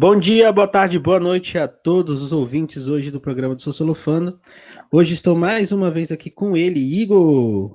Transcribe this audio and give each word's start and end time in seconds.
Bom 0.00 0.16
dia, 0.16 0.52
boa 0.52 0.68
tarde, 0.68 0.96
boa 0.96 1.18
noite 1.18 1.58
a 1.58 1.66
todos 1.66 2.22
os 2.22 2.30
ouvintes 2.30 2.86
hoje 2.86 3.10
do 3.10 3.20
programa 3.20 3.56
do 3.56 3.62
Sociolofano. 3.64 4.38
Hoje 4.92 5.12
estou 5.12 5.34
mais 5.34 5.72
uma 5.72 5.90
vez 5.90 6.12
aqui 6.12 6.30
com 6.30 6.56
ele, 6.56 6.78
Igor. 6.78 7.74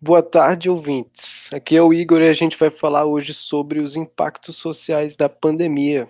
Boa 0.00 0.22
tarde, 0.22 0.70
ouvintes. 0.70 1.52
Aqui 1.52 1.76
é 1.76 1.82
o 1.82 1.92
Igor 1.92 2.20
e 2.20 2.28
a 2.28 2.32
gente 2.32 2.56
vai 2.56 2.70
falar 2.70 3.06
hoje 3.06 3.34
sobre 3.34 3.80
os 3.80 3.96
impactos 3.96 4.54
sociais 4.54 5.16
da 5.16 5.28
pandemia 5.28 6.06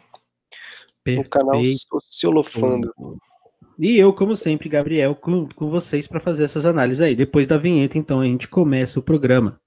Perfeito. 1.02 1.24
no 1.24 1.30
canal 1.30 1.62
Sociolofando. 1.64 2.92
E 3.78 3.96
eu, 3.96 4.12
como 4.12 4.36
sempre, 4.36 4.68
Gabriel, 4.68 5.14
com, 5.14 5.48
com 5.48 5.68
vocês 5.68 6.06
para 6.06 6.20
fazer 6.20 6.44
essas 6.44 6.66
análises 6.66 7.00
aí. 7.00 7.16
Depois 7.16 7.46
da 7.46 7.56
vinheta, 7.56 7.96
então, 7.96 8.20
a 8.20 8.26
gente 8.26 8.48
começa 8.48 9.00
o 9.00 9.02
programa. 9.02 9.58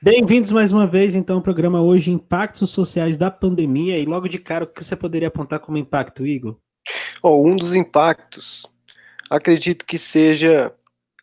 Bem-vindos 0.00 0.52
mais 0.52 0.70
uma 0.70 0.86
vez, 0.86 1.16
então, 1.16 1.38
ao 1.38 1.42
programa 1.42 1.82
hoje 1.82 2.12
Impactos 2.12 2.70
Sociais 2.70 3.16
da 3.16 3.32
Pandemia. 3.32 3.98
E 3.98 4.04
logo 4.04 4.28
de 4.28 4.38
cara, 4.38 4.62
o 4.62 4.66
que 4.68 4.84
você 4.84 4.94
poderia 4.94 5.26
apontar 5.26 5.58
como 5.58 5.76
impacto, 5.76 6.24
Igor? 6.24 6.56
Oh, 7.20 7.44
um 7.44 7.56
dos 7.56 7.74
impactos, 7.74 8.64
acredito 9.28 9.84
que 9.84 9.98
seja 9.98 10.72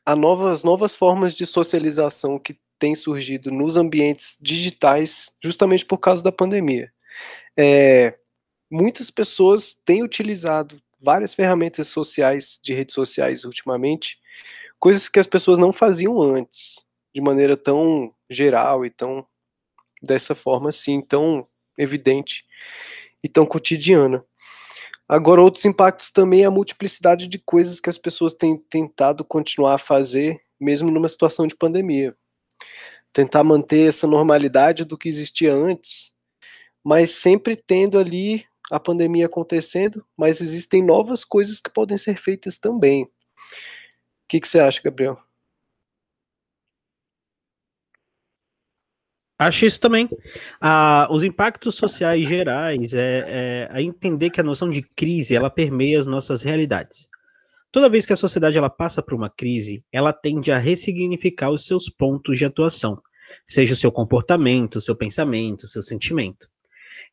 as 0.05 0.17
novas, 0.17 0.65
novas 0.65 0.93
formas 0.93 1.33
de 1.33 1.45
socialização 1.45 2.37
que 2.37 2.59
têm 2.77 2.95
surgido 2.95 3.49
nos 3.49 3.77
ambientes 3.77 4.37
digitais, 4.41 5.31
justamente 5.41 5.85
por 5.85 5.97
causa 5.97 6.21
da 6.21 6.31
pandemia. 6.31 6.91
É, 7.57 8.11
muitas 8.69 9.09
pessoas 9.09 9.73
têm 9.73 10.03
utilizado 10.03 10.81
várias 11.01 11.33
ferramentas 11.33 11.87
sociais, 11.87 12.59
de 12.61 12.73
redes 12.73 12.93
sociais 12.93 13.45
ultimamente, 13.45 14.17
coisas 14.77 15.07
que 15.07 15.19
as 15.19 15.27
pessoas 15.27 15.57
não 15.57 15.71
faziam 15.71 16.21
antes, 16.21 16.75
de 17.15 17.21
maneira 17.21 17.55
tão 17.55 18.13
geral 18.29 18.85
e 18.85 18.89
tão 18.89 19.25
dessa 20.01 20.35
forma 20.35 20.69
assim, 20.69 21.01
tão 21.01 21.47
evidente 21.77 22.45
e 23.23 23.27
tão 23.27 23.45
cotidiana. 23.45 24.23
Agora, 25.07 25.41
outros 25.41 25.65
impactos 25.65 26.09
também 26.09 26.41
é 26.41 26.45
a 26.45 26.51
multiplicidade 26.51 27.27
de 27.27 27.37
coisas 27.37 27.79
que 27.79 27.89
as 27.89 27.97
pessoas 27.97 28.33
têm 28.33 28.57
tentado 28.57 29.23
continuar 29.23 29.75
a 29.75 29.79
fazer, 29.79 30.41
mesmo 30.59 30.89
numa 30.89 31.07
situação 31.07 31.45
de 31.45 31.55
pandemia. 31.55 32.15
Tentar 33.13 33.43
manter 33.43 33.87
essa 33.87 34.07
normalidade 34.07 34.83
do 34.83 34.97
que 34.97 35.07
existia 35.07 35.53
antes, 35.53 36.11
mas 36.83 37.11
sempre 37.11 37.55
tendo 37.55 37.99
ali 37.99 38.45
a 38.71 38.79
pandemia 38.79 39.27
acontecendo, 39.27 40.03
mas 40.17 40.41
existem 40.41 40.83
novas 40.83 41.23
coisas 41.23 41.61
que 41.61 41.69
podem 41.69 41.97
ser 41.97 42.17
feitas 42.17 42.57
também. 42.57 43.03
O 43.03 43.09
que, 44.27 44.39
que 44.39 44.47
você 44.47 44.59
acha, 44.59 44.81
Gabriel? 44.83 45.24
Acho 49.37 49.65
isso 49.65 49.79
também. 49.79 50.09
Ah, 50.61 51.07
os 51.11 51.23
impactos 51.23 51.75
sociais 51.75 52.27
gerais 52.27 52.93
é, 52.93 53.25
é, 53.27 53.69
é, 53.73 53.81
entender 53.81 54.29
que 54.29 54.39
a 54.39 54.43
noção 54.43 54.69
de 54.69 54.81
crise 54.81 55.35
ela 55.35 55.49
permeia 55.49 55.99
as 55.99 56.07
nossas 56.07 56.41
realidades. 56.41 57.09
Toda 57.69 57.89
vez 57.89 58.05
que 58.05 58.13
a 58.13 58.15
sociedade 58.15 58.57
ela 58.57 58.69
passa 58.69 59.03
por 59.03 59.13
uma 59.13 59.29
crise, 59.29 59.83
ela 59.91 60.13
tende 60.13 60.51
a 60.51 60.57
ressignificar 60.57 61.49
os 61.49 61.65
seus 61.65 61.89
pontos 61.89 62.37
de 62.37 62.45
atuação, 62.45 63.01
seja 63.45 63.73
o 63.73 63.75
seu 63.75 63.91
comportamento, 63.91 64.77
o 64.77 64.81
seu 64.81 64.95
pensamento, 64.95 65.63
o 65.63 65.67
seu 65.67 65.83
sentimento. 65.83 66.47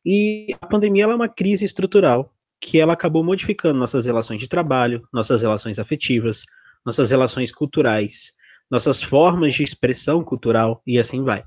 E 0.05 0.55
a 0.61 0.65
pandemia 0.65 1.03
é 1.03 1.07
uma 1.07 1.27
crise 1.27 1.65
estrutural 1.65 2.33
que 2.61 2.79
ela 2.79 2.93
acabou 2.93 3.25
modificando 3.25 3.77
nossas 3.77 4.05
relações 4.05 4.39
de 4.39 4.47
trabalho, 4.47 5.05
nossas 5.11 5.41
relações 5.41 5.79
afetivas, 5.79 6.45
nossas 6.85 7.11
relações 7.11 7.51
culturais, 7.51 8.31
nossas 8.71 9.03
formas 9.03 9.53
de 9.53 9.63
expressão 9.63 10.23
cultural 10.23 10.81
e 10.87 10.97
assim 10.97 11.21
vai. 11.21 11.43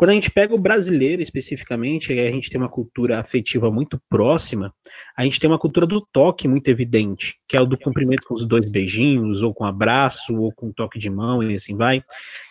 Quando 0.00 0.12
a 0.12 0.14
gente 0.14 0.30
pega 0.30 0.54
o 0.54 0.58
brasileiro 0.58 1.20
especificamente, 1.20 2.10
a 2.18 2.32
gente 2.32 2.48
tem 2.48 2.58
uma 2.58 2.70
cultura 2.70 3.20
afetiva 3.20 3.70
muito 3.70 4.00
próxima, 4.08 4.74
a 5.14 5.24
gente 5.24 5.38
tem 5.38 5.50
uma 5.50 5.58
cultura 5.58 5.86
do 5.86 6.00
toque 6.00 6.48
muito 6.48 6.68
evidente, 6.68 7.38
que 7.46 7.54
é 7.54 7.60
o 7.60 7.66
do 7.66 7.76
cumprimento 7.76 8.22
com 8.26 8.32
os 8.32 8.46
dois 8.46 8.70
beijinhos, 8.70 9.42
ou 9.42 9.52
com 9.52 9.62
abraço, 9.62 10.34
ou 10.34 10.50
com 10.54 10.72
toque 10.72 10.98
de 10.98 11.10
mão, 11.10 11.42
e 11.42 11.54
assim 11.54 11.76
vai, 11.76 12.02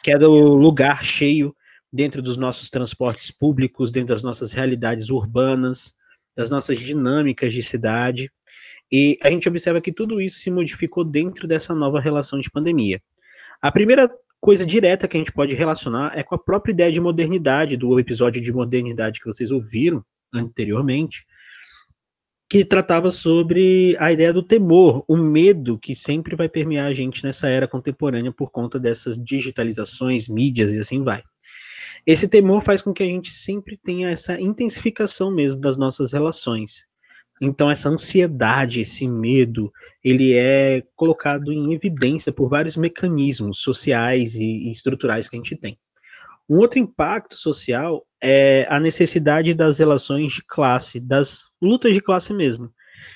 que 0.03 0.11
é 0.11 0.17
do 0.19 0.29
lugar 0.29 1.03
cheio 1.03 1.55
dentro 1.91 2.21
dos 2.21 2.37
nossos 2.37 2.69
transportes 2.69 3.31
públicos, 3.31 3.91
dentro 3.91 4.09
das 4.09 4.21
nossas 4.21 4.53
realidades 4.53 5.09
urbanas, 5.09 5.95
das 6.37 6.51
nossas 6.51 6.77
dinâmicas 6.77 7.51
de 7.51 7.63
cidade. 7.63 8.31
E 8.91 9.17
a 9.23 9.31
gente 9.31 9.49
observa 9.49 9.81
que 9.81 9.91
tudo 9.91 10.21
isso 10.21 10.37
se 10.37 10.51
modificou 10.51 11.03
dentro 11.03 11.47
dessa 11.47 11.73
nova 11.73 11.99
relação 11.99 12.39
de 12.39 12.51
pandemia. 12.51 13.01
A 13.59 13.71
primeira 13.71 14.07
coisa 14.39 14.65
direta 14.65 15.07
que 15.07 15.17
a 15.17 15.19
gente 15.19 15.31
pode 15.31 15.53
relacionar 15.53 16.17
é 16.17 16.23
com 16.23 16.35
a 16.35 16.39
própria 16.39 16.71
ideia 16.71 16.91
de 16.91 16.99
modernidade, 16.99 17.77
do 17.77 17.99
episódio 17.99 18.41
de 18.41 18.51
modernidade 18.51 19.19
que 19.19 19.25
vocês 19.25 19.51
ouviram 19.51 20.03
anteriormente, 20.33 21.25
que 22.49 22.65
tratava 22.65 23.11
sobre 23.11 23.95
a 23.99 24.11
ideia 24.11 24.33
do 24.33 24.41
temor, 24.41 25.03
o 25.07 25.15
medo 25.15 25.77
que 25.77 25.93
sempre 25.93 26.35
vai 26.35 26.49
permear 26.49 26.87
a 26.87 26.93
gente 26.93 27.23
nessa 27.23 27.47
era 27.47 27.67
contemporânea 27.67 28.31
por 28.31 28.49
conta 28.49 28.79
dessas 28.79 29.23
digitalizações, 29.23 30.27
mídias 30.27 30.71
e 30.71 30.79
assim 30.79 31.03
vai. 31.03 31.21
Esse 32.07 32.27
temor 32.27 32.63
faz 32.63 32.81
com 32.81 32.91
que 32.91 33.03
a 33.03 33.05
gente 33.05 33.31
sempre 33.31 33.77
tenha 33.77 34.09
essa 34.09 34.39
intensificação 34.39 35.29
mesmo 35.29 35.59
das 35.59 35.77
nossas 35.77 36.11
relações. 36.11 36.88
Então 37.41 37.69
essa 37.69 37.89
ansiedade, 37.89 38.81
esse 38.81 39.07
medo, 39.07 39.71
ele 40.03 40.33
é 40.33 40.83
colocado 40.95 41.51
em 41.51 41.73
evidência 41.73 42.31
por 42.31 42.49
vários 42.49 42.75
mecanismos 42.75 43.61
sociais 43.61 44.35
e 44.35 44.69
estruturais 44.69 45.29
que 45.29 45.35
a 45.35 45.39
gente 45.39 45.55
tem. 45.55 45.77
Um 46.49 46.57
outro 46.57 46.79
impacto 46.79 47.35
social 47.35 48.05
é 48.21 48.65
a 48.69 48.79
necessidade 48.79 49.53
das 49.53 49.77
relações 49.77 50.33
de 50.33 50.43
classe, 50.45 50.99
das 50.99 51.49
lutas 51.61 51.93
de 51.93 52.01
classe 52.01 52.33
mesmo, 52.33 52.73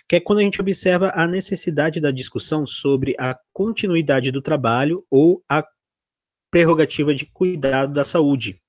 que 0.07 0.15
é 0.15 0.19
quando 0.19 0.39
a 0.39 0.43
gente 0.43 0.61
observa 0.61 1.11
a 1.15 1.27
necessidade 1.27 1.99
da 1.99 2.11
discussão 2.11 2.67
sobre 2.67 3.15
a 3.19 3.35
continuidade 3.51 4.31
do 4.31 4.41
trabalho 4.41 5.03
ou 5.09 5.43
a 5.49 5.65
prerrogativa 6.51 7.15
de 7.15 7.25
cuidado 7.25 7.91
da 7.91 8.05
saúde. 8.05 8.61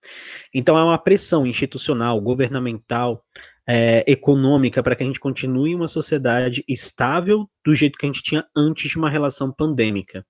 Então, 0.55 0.75
há 0.75 0.85
uma 0.87 0.97
pressão 0.97 1.47
institucional, 1.47 2.19
governamental, 2.19 3.23
é, 3.67 4.05
econômica 4.11 4.83
para 4.83 4.95
que 4.95 5.03
a 5.03 5.07
gente 5.07 5.21
continue 5.21 5.75
uma 5.75 5.89
sociedade 5.89 6.65
estável 6.69 7.49
do 7.65 7.75
jeito 7.75 7.99
que 7.99 8.07
a 8.07 8.09
gente 8.09 8.23
tinha 8.23 8.47
antes 8.55 8.91
de 8.91 8.99
uma 8.99 9.09
relação 9.09 9.51
pandêmica. 9.51 10.25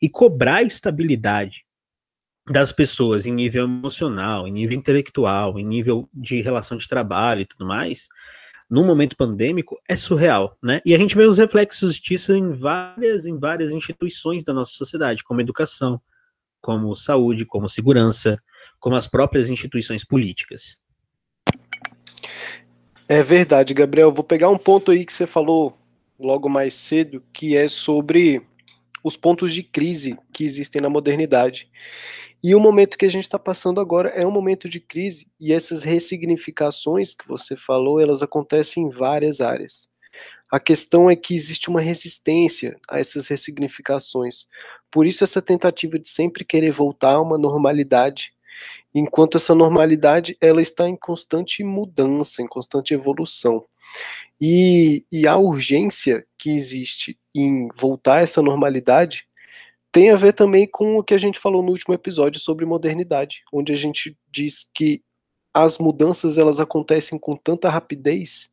E 0.00 0.08
cobrar 0.08 0.62
estabilidade 0.62 1.64
das 2.48 2.70
pessoas 2.70 3.26
em 3.26 3.32
nível 3.32 3.64
emocional, 3.64 4.46
em 4.46 4.52
nível 4.52 4.78
intelectual, 4.78 5.58
em 5.58 5.64
nível 5.64 6.08
de 6.12 6.40
relação 6.40 6.76
de 6.76 6.86
trabalho 6.86 7.40
e 7.40 7.46
tudo 7.46 7.66
mais, 7.66 8.08
no 8.68 8.84
momento 8.84 9.16
pandêmico 9.16 9.80
é 9.88 9.96
surreal, 9.96 10.56
né? 10.62 10.80
E 10.84 10.94
a 10.94 10.98
gente 10.98 11.16
vê 11.16 11.24
os 11.24 11.38
reflexos 11.38 11.96
disso 11.96 12.34
em 12.34 12.52
várias, 12.52 13.26
em 13.26 13.38
várias 13.38 13.72
instituições 13.72 14.44
da 14.44 14.52
nossa 14.52 14.72
sociedade, 14.72 15.24
como 15.24 15.40
educação, 15.40 16.00
como 16.60 16.94
saúde, 16.94 17.44
como 17.44 17.68
segurança, 17.68 18.40
como 18.78 18.96
as 18.96 19.06
próprias 19.06 19.50
instituições 19.50 20.04
políticas. 20.04 20.80
É 23.08 23.22
verdade, 23.22 23.72
Gabriel. 23.72 24.10
Vou 24.10 24.24
pegar 24.24 24.48
um 24.50 24.58
ponto 24.58 24.90
aí 24.90 25.06
que 25.06 25.12
você 25.12 25.26
falou 25.26 25.78
logo 26.18 26.48
mais 26.48 26.74
cedo, 26.74 27.22
que 27.32 27.56
é 27.56 27.68
sobre 27.68 28.42
os 29.02 29.16
pontos 29.16 29.54
de 29.54 29.62
crise 29.62 30.18
que 30.32 30.44
existem 30.44 30.82
na 30.82 30.90
modernidade. 30.90 31.70
E 32.42 32.52
o 32.52 32.60
momento 32.60 32.98
que 32.98 33.06
a 33.06 33.10
gente 33.10 33.22
está 33.22 33.38
passando 33.38 33.80
agora 33.80 34.08
é 34.08 34.26
um 34.26 34.30
momento 34.30 34.68
de 34.68 34.80
crise, 34.80 35.28
e 35.38 35.52
essas 35.52 35.84
ressignificações 35.84 37.14
que 37.14 37.26
você 37.26 37.56
falou, 37.56 38.00
elas 38.00 38.22
acontecem 38.22 38.84
em 38.84 38.88
várias 38.90 39.40
áreas. 39.40 39.88
A 40.50 40.58
questão 40.58 41.08
é 41.08 41.14
que 41.14 41.34
existe 41.34 41.68
uma 41.68 41.80
resistência 41.80 42.76
a 42.88 42.98
essas 42.98 43.28
ressignificações. 43.28 44.46
Por 44.90 45.06
isso, 45.06 45.22
essa 45.22 45.40
tentativa 45.40 45.98
de 45.98 46.08
sempre 46.08 46.44
querer 46.44 46.72
voltar 46.72 47.12
a 47.12 47.22
uma 47.22 47.38
normalidade 47.38 48.32
enquanto 48.98 49.36
essa 49.36 49.54
normalidade 49.54 50.38
ela 50.40 50.62
está 50.62 50.88
em 50.88 50.96
constante 50.96 51.62
mudança, 51.62 52.40
em 52.40 52.46
constante 52.46 52.94
evolução. 52.94 53.62
E, 54.40 55.04
e 55.12 55.26
a 55.28 55.36
urgência 55.36 56.26
que 56.38 56.50
existe 56.50 57.18
em 57.34 57.68
voltar 57.76 58.16
a 58.16 58.20
essa 58.22 58.40
normalidade 58.40 59.28
tem 59.92 60.10
a 60.10 60.16
ver 60.16 60.32
também 60.32 60.66
com 60.66 60.96
o 60.96 61.04
que 61.04 61.12
a 61.12 61.18
gente 61.18 61.38
falou 61.38 61.62
no 61.62 61.72
último 61.72 61.92
episódio 61.92 62.40
sobre 62.40 62.64
modernidade, 62.64 63.42
onde 63.52 63.70
a 63.70 63.76
gente 63.76 64.16
diz 64.32 64.66
que 64.74 65.02
as 65.52 65.76
mudanças 65.76 66.38
elas 66.38 66.58
acontecem 66.58 67.18
com 67.18 67.36
tanta 67.36 67.68
rapidez 67.68 68.48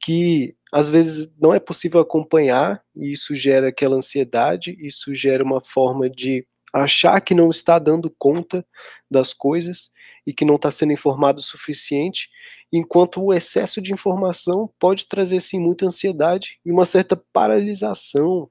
que 0.00 0.54
às 0.72 0.88
vezes 0.88 1.30
não 1.38 1.52
é 1.52 1.60
possível 1.60 2.00
acompanhar 2.00 2.82
e 2.96 3.12
isso 3.12 3.34
gera 3.34 3.68
aquela 3.68 3.96
ansiedade, 3.96 4.74
isso 4.80 5.14
gera 5.14 5.44
uma 5.44 5.60
forma 5.60 6.08
de 6.08 6.46
achar 6.72 7.20
que 7.20 7.34
não 7.34 7.50
está 7.50 7.78
dando 7.78 8.14
conta 8.18 8.64
das 9.10 9.32
coisas 9.32 9.90
e 10.26 10.32
que 10.32 10.44
não 10.44 10.56
está 10.56 10.70
sendo 10.70 10.92
informado 10.92 11.40
o 11.40 11.42
suficiente, 11.42 12.28
enquanto 12.72 13.22
o 13.22 13.32
excesso 13.32 13.80
de 13.80 13.92
informação 13.92 14.70
pode 14.78 15.06
trazer 15.06 15.40
sim 15.40 15.58
muita 15.58 15.86
ansiedade 15.86 16.58
e 16.64 16.70
uma 16.70 16.84
certa 16.84 17.16
paralisação 17.32 18.50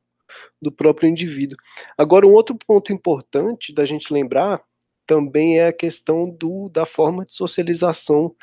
do 0.62 0.72
próprio 0.72 1.10
indivíduo. 1.10 1.58
Agora, 1.98 2.28
um 2.28 2.34
outro 2.34 2.58
ponto 2.66 2.92
importante 2.92 3.74
da 3.74 3.86
gente 3.86 4.12
lembrar 4.12 4.62
também 5.06 5.60
é 5.60 5.68
a 5.68 5.74
questão 5.74 6.30
do, 6.30 6.70
da 6.70 6.86
forma 6.86 7.26
de 7.26 7.34
socialização 7.34 8.36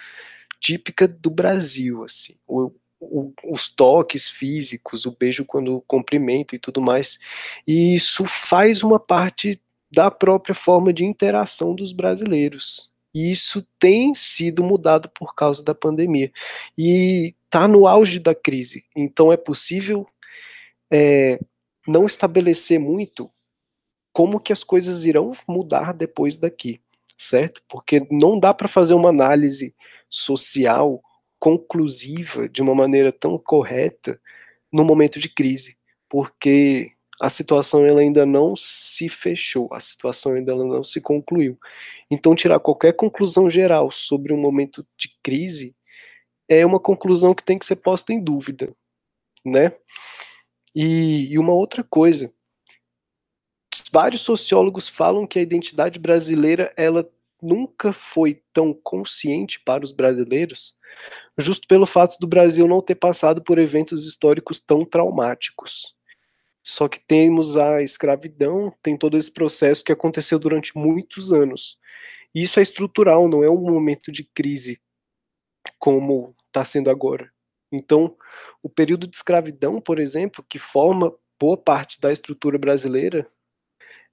típica 0.60 1.06
do 1.06 1.30
Brasil, 1.30 2.02
assim, 2.02 2.36
o, 2.46 2.72
o, 2.98 3.32
os 3.44 3.68
toques 3.68 4.28
físicos, 4.28 5.04
o 5.04 5.14
beijo 5.14 5.44
quando 5.44 5.82
cumprimenta 5.86 6.56
e 6.56 6.58
tudo 6.58 6.80
mais, 6.80 7.18
e 7.66 7.94
isso 7.94 8.24
faz 8.24 8.82
uma 8.82 8.98
parte 8.98 9.60
da 9.94 10.10
própria 10.10 10.54
forma 10.54 10.92
de 10.92 11.04
interação 11.04 11.74
dos 11.74 11.92
brasileiros. 11.92 12.90
E 13.14 13.30
isso 13.30 13.64
tem 13.78 14.12
sido 14.12 14.64
mudado 14.64 15.08
por 15.08 15.34
causa 15.34 15.62
da 15.62 15.74
pandemia. 15.74 16.32
E 16.76 17.34
está 17.44 17.68
no 17.68 17.86
auge 17.86 18.18
da 18.18 18.34
crise. 18.34 18.84
Então 18.96 19.32
é 19.32 19.36
possível 19.36 20.06
é, 20.90 21.38
não 21.86 22.06
estabelecer 22.06 22.80
muito 22.80 23.30
como 24.12 24.40
que 24.40 24.52
as 24.52 24.64
coisas 24.64 25.04
irão 25.04 25.32
mudar 25.46 25.92
depois 25.92 26.36
daqui, 26.36 26.80
certo? 27.16 27.62
Porque 27.68 28.06
não 28.10 28.38
dá 28.38 28.52
para 28.52 28.68
fazer 28.68 28.94
uma 28.94 29.08
análise 29.08 29.74
social 30.08 31.02
conclusiva 31.38 32.48
de 32.48 32.62
uma 32.62 32.74
maneira 32.74 33.12
tão 33.12 33.36
correta 33.36 34.20
no 34.72 34.84
momento 34.84 35.18
de 35.18 35.28
crise, 35.28 35.76
porque 36.08 36.93
a 37.20 37.30
situação 37.30 37.86
ela 37.86 38.00
ainda 38.00 38.26
não 38.26 38.56
se 38.56 39.08
fechou, 39.08 39.68
a 39.72 39.80
situação 39.80 40.34
ainda 40.34 40.54
não 40.54 40.82
se 40.82 41.00
concluiu. 41.00 41.58
Então, 42.10 42.34
tirar 42.34 42.58
qualquer 42.58 42.92
conclusão 42.92 43.48
geral 43.48 43.90
sobre 43.90 44.32
um 44.32 44.40
momento 44.40 44.86
de 44.96 45.16
crise 45.22 45.74
é 46.48 46.66
uma 46.66 46.80
conclusão 46.80 47.34
que 47.34 47.44
tem 47.44 47.58
que 47.58 47.64
ser 47.66 47.76
posta 47.76 48.12
em 48.12 48.22
dúvida, 48.22 48.74
né? 49.44 49.72
E, 50.74 51.32
e 51.32 51.38
uma 51.38 51.52
outra 51.52 51.84
coisa, 51.84 52.32
vários 53.92 54.22
sociólogos 54.22 54.88
falam 54.88 55.26
que 55.26 55.38
a 55.38 55.42
identidade 55.42 55.98
brasileira 55.98 56.72
ela 56.76 57.08
nunca 57.40 57.92
foi 57.92 58.42
tão 58.52 58.72
consciente 58.72 59.60
para 59.60 59.84
os 59.84 59.92
brasileiros, 59.92 60.74
justo 61.38 61.68
pelo 61.68 61.86
fato 61.86 62.16
do 62.18 62.26
Brasil 62.26 62.66
não 62.66 62.82
ter 62.82 62.94
passado 62.94 63.42
por 63.42 63.58
eventos 63.58 64.04
históricos 64.04 64.58
tão 64.58 64.84
traumáticos. 64.84 65.93
Só 66.66 66.88
que 66.88 66.98
temos 66.98 67.58
a 67.58 67.82
escravidão, 67.82 68.72
tem 68.82 68.96
todo 68.96 69.18
esse 69.18 69.30
processo 69.30 69.84
que 69.84 69.92
aconteceu 69.92 70.38
durante 70.38 70.76
muitos 70.76 71.30
anos. 71.30 71.78
E 72.34 72.42
isso 72.42 72.58
é 72.58 72.62
estrutural, 72.62 73.28
não 73.28 73.44
é 73.44 73.50
um 73.50 73.60
momento 73.60 74.10
de 74.10 74.24
crise 74.24 74.80
como 75.78 76.34
está 76.46 76.64
sendo 76.64 76.90
agora. 76.90 77.30
Então, 77.70 78.16
o 78.62 78.68
período 78.70 79.06
de 79.06 79.14
escravidão, 79.14 79.78
por 79.78 79.98
exemplo, 79.98 80.44
que 80.48 80.58
forma 80.58 81.14
boa 81.38 81.56
parte 81.56 82.00
da 82.00 82.10
estrutura 82.10 82.56
brasileira, 82.56 83.28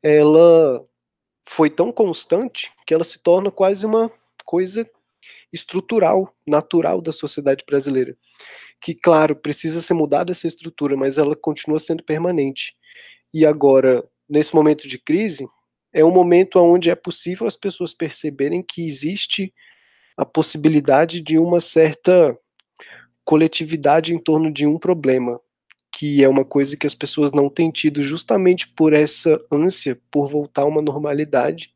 ela 0.04 0.86
foi 1.48 1.70
tão 1.70 1.90
constante 1.90 2.70
que 2.86 2.94
ela 2.94 3.06
se 3.06 3.18
torna 3.20 3.50
quase 3.50 3.86
uma 3.86 4.12
coisa 4.44 4.90
estrutural, 5.52 6.34
natural 6.48 7.02
da 7.02 7.12
sociedade 7.12 7.64
brasileira 7.66 8.16
que, 8.82 8.96
claro, 8.96 9.36
precisa 9.36 9.80
ser 9.80 9.94
mudada 9.94 10.32
essa 10.32 10.48
estrutura, 10.48 10.98
mas 10.98 11.20
ela 11.20 11.36
continua 11.36 11.78
sendo 11.78 12.04
permanente. 12.04 12.74
E 13.32 13.46
agora, 13.46 14.04
nesse 14.28 14.56
momento 14.56 14.88
de 14.88 14.98
crise, 14.98 15.48
é 15.94 16.04
um 16.04 16.12
momento 16.12 16.60
onde 16.60 16.90
é 16.90 16.96
possível 16.96 17.46
as 17.46 17.56
pessoas 17.56 17.94
perceberem 17.94 18.64
que 18.64 18.86
existe 18.86 19.54
a 20.18 20.26
possibilidade 20.26 21.22
de 21.22 21.38
uma 21.38 21.60
certa 21.60 22.38
coletividade 23.24 24.14
em 24.14 24.20
torno 24.20 24.52
de 24.52 24.66
um 24.66 24.80
problema, 24.80 25.40
que 25.94 26.24
é 26.24 26.28
uma 26.28 26.44
coisa 26.44 26.76
que 26.76 26.88
as 26.88 26.96
pessoas 26.96 27.32
não 27.32 27.50
têm 27.50 27.70
tido 27.70 28.02
justamente 28.02 28.68
por 28.70 28.94
essa 28.94 29.40
ânsia 29.52 30.00
por 30.10 30.28
voltar 30.28 30.64
a 30.64 30.66
uma 30.66 30.82
normalidade 30.82 31.72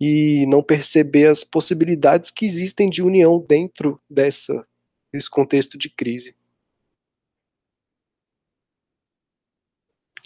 e 0.00 0.46
não 0.46 0.62
perceber 0.62 1.26
as 1.26 1.42
possibilidades 1.42 2.30
que 2.30 2.44
existem 2.44 2.90
de 2.90 3.02
união 3.02 3.44
dentro 3.46 4.00
dessa 4.08 4.66
nesse 5.12 5.30
contexto 5.30 5.78
de 5.78 5.88
crise. 5.88 6.34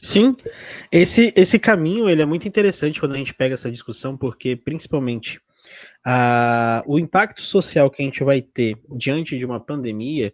Sim, 0.03 0.35
esse, 0.91 1.33
esse 1.37 1.59
caminho 1.59 2.09
ele 2.09 2.23
é 2.23 2.27
muito 2.27 2.49
interessante 2.49 2.99
quando 2.99 3.13
a 3.13 3.19
gente 3.19 3.35
pega 3.35 3.55
essa 3.55 3.71
discussão, 3.71 4.17
porque 4.17 4.57
principalmente 4.57 5.41
a, 6.05 6.83
o 6.87 6.99
impacto 6.99 7.43
social 7.43 7.91
que 7.91 8.03
a 8.03 8.05
gente 8.05 8.25
vai 8.25 8.41
ter 8.41 8.79
diante 8.97 9.37
de 9.37 9.45
uma 9.45 9.61
pandemia, 9.61 10.33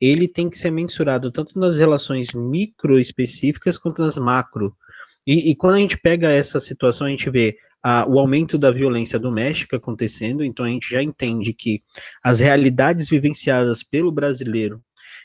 ele 0.00 0.28
tem 0.28 0.50
que 0.50 0.58
ser 0.58 0.70
mensurado 0.70 1.32
tanto 1.32 1.58
nas 1.58 1.78
relações 1.78 2.32
micro 2.34 2.98
específicas 2.98 3.78
quanto 3.78 4.02
nas 4.02 4.18
macro. 4.18 4.76
E, 5.26 5.50
e 5.50 5.56
quando 5.56 5.76
a 5.76 5.78
gente 5.78 5.98
pega 5.98 6.30
essa 6.30 6.60
situação, 6.60 7.06
a 7.06 7.10
gente 7.10 7.28
vê 7.30 7.56
o 8.08 8.18
aumento 8.18 8.58
da 8.58 8.70
violência 8.70 9.18
doméstica 9.18 9.76
acontecendo, 9.76 10.44
então 10.44 10.64
a 10.64 10.68
gente 10.68 10.90
já 10.90 11.02
entende 11.02 11.52
que 11.52 11.82
as 12.22 12.40
realidades 12.40 13.08
vivenciadas 13.08 13.82
pelo 13.82 14.12
brasileiro, 14.12 14.82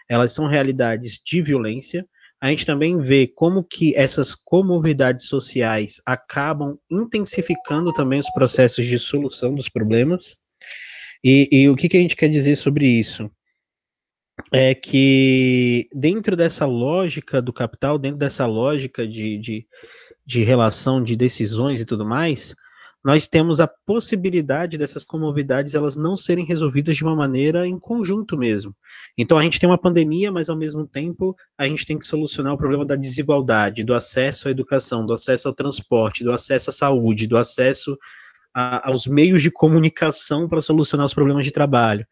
elas 0.07 0.31
são 0.31 0.48
realidades 0.48 1.19
de 1.24 1.42
violência, 1.42 2.07
a 2.40 2.50
gente 2.50 2.66
também 2.66 3.00
vê 3.00 3.28
como 3.28 3.63
que 3.63 3.96
essas 3.96 4.36
comorbidades 4.36 5.28
sociais 5.28 6.02
acabam 6.06 6.78
intensificando 6.92 7.94
também 7.94 8.19
os 8.19 8.30
processos 8.31 8.86
de 8.86 9.00
solução 9.00 9.56
dos 9.56 9.69
problemas. 9.69 10.38
E, 11.24 11.50
e, 11.52 11.69
o 11.69 11.75
que, 11.75 11.90
que 11.90 11.98
a 11.98 12.00
gente 12.00 12.16
quer 12.16 12.30
dizer 12.30 12.56
sobre 12.56 12.88
isso? 12.88 13.31
É 14.54 14.75
que 14.75 15.88
dentro 15.94 16.36
dessa 16.36 16.66
lógica 16.66 17.42
do 17.42 17.54
capital, 17.54 17.98
dentro 17.98 18.19
dessa 18.19 18.46
lógica 18.46 19.07
de, 19.07 19.38
de 19.40 19.68
de 20.25 20.44
relação 20.44 21.04
de 21.04 21.16
decisões 21.16 21.80
e 21.80 21.86
tudo 21.86 22.06
mais, 22.06 22.56
nós 23.06 23.27
temos 23.27 23.62
a 23.62 23.68
possibilidade 23.68 24.80
dessas 24.80 25.04
comorbidades 25.04 25.75
elas 25.75 25.95
não 25.95 26.18
serem 26.18 26.44
resolvidas 26.44 26.98
de 26.98 27.04
uma 27.04 27.16
maneira 27.16 27.68
em 27.68 27.77
conjunto 27.77 28.36
mesmo. 28.36 28.75
Então 29.16 29.38
a 29.38 29.44
gente 29.44 29.60
tem 29.60 29.69
uma 29.69 29.77
pandemia, 29.77 30.31
mas 30.31 30.50
ao 30.50 30.57
mesmo 30.57 30.88
tempo 30.88 31.36
a 31.56 31.68
gente 31.68 31.86
tem 31.86 32.00
que 32.00 32.07
solucionar 32.07 32.54
o 32.54 32.57
problema 32.57 32.83
da 32.83 32.95
desigualdade, 32.95 33.83
do 33.83 33.94
acesso 33.94 34.48
à 34.48 34.51
educação, 34.51 35.06
do 35.06 35.13
acesso 35.13 35.48
ao 35.48 35.54
transporte, 35.54 36.24
do 36.24 36.31
acesso 36.31 36.71
à 36.71 36.74
saúde, 36.74 37.28
do 37.28 37.38
acesso 37.38 37.95
a, 38.51 38.89
aos 38.89 39.06
meios 39.06 39.44
de 39.44 39.51
comunicação 39.51 40.50
para 40.50 40.60
solucionar 40.60 41.06
os 41.06 41.13
problemas 41.13 41.45
de 41.45 41.51
trabalho. 41.51 42.07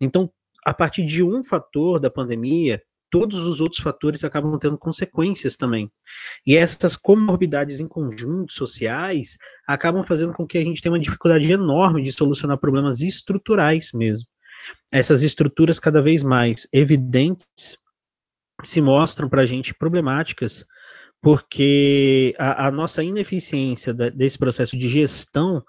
Então, 0.00 0.30
a 0.64 0.72
partir 0.72 1.04
de 1.04 1.22
um 1.22 1.44
fator 1.44 2.00
da 2.00 2.08
pandemia, 2.08 2.80
todos 3.10 3.46
os 3.46 3.60
outros 3.60 3.80
fatores 3.80 4.24
acabam 4.24 4.58
tendo 4.58 4.78
consequências 4.78 5.56
também. 5.56 5.90
E 6.46 6.56
essas 6.56 6.96
comorbidades 6.96 7.80
em 7.80 7.88
conjunto 7.88 8.52
sociais 8.52 9.38
acabam 9.66 10.02
fazendo 10.02 10.32
com 10.32 10.46
que 10.46 10.58
a 10.58 10.64
gente 10.64 10.82
tenha 10.82 10.92
uma 10.92 11.00
dificuldade 11.00 11.50
enorme 11.50 12.02
de 12.02 12.12
solucionar 12.12 12.58
problemas 12.58 13.00
estruturais 13.00 13.90
mesmo. 13.92 14.26
Essas 14.92 15.22
estruturas 15.22 15.78
cada 15.78 16.02
vez 16.02 16.22
mais 16.22 16.66
evidentes 16.72 17.78
se 18.62 18.80
mostram 18.80 19.28
para 19.28 19.42
a 19.42 19.46
gente 19.46 19.74
problemáticas, 19.74 20.64
porque 21.20 22.34
a, 22.38 22.68
a 22.68 22.70
nossa 22.70 23.02
ineficiência 23.02 23.92
desse 23.92 24.38
processo 24.38 24.76
de 24.76 24.88
gestão 24.88 25.62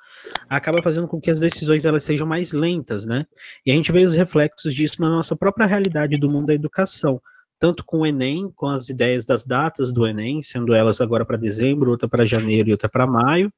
acaba 0.48 0.82
fazendo 0.82 1.08
com 1.08 1.20
que 1.20 1.32
as 1.32 1.40
decisões 1.40 1.86
elas 1.86 2.04
sejam 2.04 2.28
mais 2.28 2.52
lentas, 2.52 3.04
né? 3.06 3.26
E 3.66 3.72
a 3.72 3.76
gente 3.76 3.92
vê 3.92 4.04
os 4.04 4.14
reflexos 4.14 4.74
disso 4.74 5.02
na 5.02 5.10
nossa 5.10 5.36
própria 5.36 5.66
realidade 5.66 6.18
do 6.18 6.30
mundo 6.30 6.48
da 6.48 6.54
educação, 6.54 7.20
tanto 7.58 7.84
com 7.84 8.00
o 8.00 8.06
Enem, 8.06 8.52
com 8.56 8.68
as 8.68 8.90
ideias 8.90 9.26
das 9.26 9.44
datas 9.44 9.92
do 9.92 10.06
Enem, 10.06 10.42
sendo 10.42 10.74
elas 10.74 11.02
agora 11.02 11.26
para 11.26 11.38
dezembro, 11.38 11.92
outra 11.92 12.08
para 12.08 12.26
janeiro 12.26 12.70
e 12.70 12.72
outra 12.72 12.88
para 12.88 13.08
maio, 13.08 13.52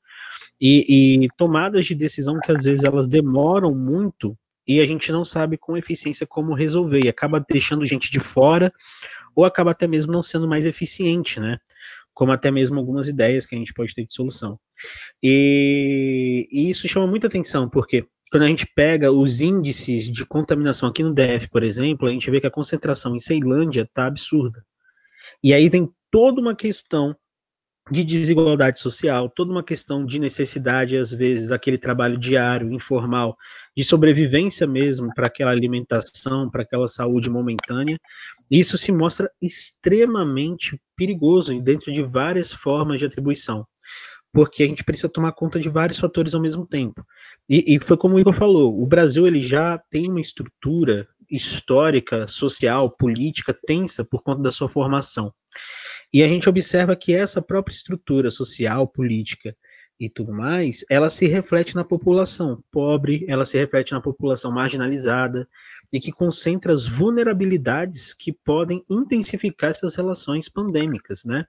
e, 0.60 1.24
e 1.25 1.27
tomadas 1.38 1.86
de 1.86 1.93
decisão 1.93 2.39
que 2.39 2.51
às 2.51 2.63
vezes 2.63 2.83
elas 2.83 3.07
demoram 3.07 3.75
muito 3.75 4.36
e 4.67 4.79
a 4.79 4.86
gente 4.86 5.12
não 5.12 5.25
sabe 5.25 5.57
com 5.57 5.75
eficiência 5.75 6.25
como 6.25 6.53
resolver, 6.53 7.01
e 7.03 7.10
acaba 7.10 7.43
deixando 7.45 7.86
gente 7.86 8.12
de 8.12 8.19
fora, 8.19 8.71
ou 9.36 9.46
acaba 9.46 9.72
até 9.72 9.88
mesmo 9.88 10.12
não 10.12 10.24
sendo 10.24 10.48
mais 10.48 10.66
eficiente, 10.66 11.40
né? 11.40 11.58
Como 12.14 12.32
até 12.32 12.52
mesmo 12.52 12.78
algumas 12.78 13.08
ideias 13.08 13.46
que 13.46 13.56
a 13.56 13.58
gente 13.58 13.74
pode 13.74 13.94
ter 13.94 14.06
de 14.06 14.14
solução. 14.14 14.60
E, 15.24 16.48
e 16.52 16.70
isso 16.70 16.88
chama 16.88 17.08
muita 17.08 17.28
atenção, 17.28 17.70
porque 17.70 18.06
quando 18.32 18.44
a 18.44 18.48
gente 18.48 18.66
pega 18.76 19.12
os 19.12 19.42
índices 19.42 20.10
de 20.10 20.26
contaminação 20.26 20.90
aqui 20.90 21.04
no 21.04 21.14
DF, 21.14 21.50
por 21.50 21.64
exemplo, 21.64 22.08
a 22.08 22.12
gente 22.12 22.30
vê 22.32 22.40
que 22.40 22.48
a 22.48 22.52
concentração 22.52 23.16
em 23.16 23.20
Ceilândia 23.20 23.82
está 23.82 24.06
absurda. 24.06 24.66
E 25.44 25.54
aí 25.54 25.68
vem 25.70 25.90
toda 26.10 26.40
uma 26.40 26.56
questão 26.56 27.16
de 27.91 28.05
desigualdade 28.05 28.79
social, 28.79 29.29
toda 29.29 29.51
uma 29.51 29.63
questão 29.63 30.05
de 30.05 30.17
necessidade, 30.17 30.95
às 30.98 31.12
vezes, 31.12 31.48
daquele 31.48 31.77
trabalho 31.77 32.17
diário, 32.17 32.71
informal, 32.71 33.38
de 33.75 33.83
sobrevivência 33.83 34.65
mesmo 34.65 35.13
para 35.13 35.27
aquela 35.27 35.51
alimentação, 35.51 36.50
para 36.50 36.63
aquela 36.63 36.88
saúde 36.88 37.29
momentânea. 37.29 37.98
Isso 38.50 38.77
se 38.77 38.91
mostra 38.91 39.29
extremamente 39.41 40.79
perigoso 40.95 41.60
dentro 41.62 41.91
de 41.91 42.01
várias 42.01 42.53
formas 42.53 43.00
de 43.00 43.05
atribuição. 43.05 43.65
porque 44.33 44.63
a 44.63 44.67
gente 44.67 44.83
precisa 44.83 45.10
tomar 45.10 45.33
conta 45.33 45.60
de 45.60 45.69
vários 45.69 46.00
fatores 46.00 46.33
ao 46.33 46.41
mesmo 46.41 46.65
tempo. 46.65 47.05
E, 47.50 47.75
e 47.75 47.79
foi 47.79 47.98
como 47.98 48.15
o 48.15 48.19
Igor 48.19 48.33
falou, 48.33 48.81
o 48.81 48.86
Brasil 48.88 49.27
ele 49.27 49.41
já 49.41 49.77
tem 49.89 50.07
uma 50.10 50.21
estrutura 50.21 51.07
histórica, 51.32 52.28
social, 52.28 52.90
política 52.92 53.58
tensa 53.66 54.04
por 54.04 54.22
conta 54.22 54.42
da 54.42 54.52
sua 54.52 54.68
formação. 54.68 55.34
E 56.14 56.22
a 56.22 56.28
gente 56.28 56.50
observa 56.50 56.96
que 56.96 57.14
essa 57.14 57.42
própria 57.42 57.74
estrutura 57.74 58.30
social, 58.30 58.88
política 58.88 59.56
e 60.01 60.10
tudo 60.10 60.34
mais, 60.34 60.84
ela 60.89 61.12
se 61.12 61.27
reflete 61.27 61.75
na 61.75 61.84
população 61.84 62.58
pobre, 62.72 63.24
ela 63.27 63.46
se 63.46 63.55
reflete 63.55 63.91
na 63.91 64.01
população 64.01 64.51
marginalizada 64.51 65.48
e 65.93 66.00
que 66.00 66.12
concentra 66.12 66.74
as 66.74 66.88
vulnerabilidades 66.88 68.12
que 68.12 68.34
podem 68.34 68.84
intensificar 68.89 69.70
essas 69.70 69.93
relações 69.93 70.50
pandêmicas, 70.50 71.24
né? 71.24 71.46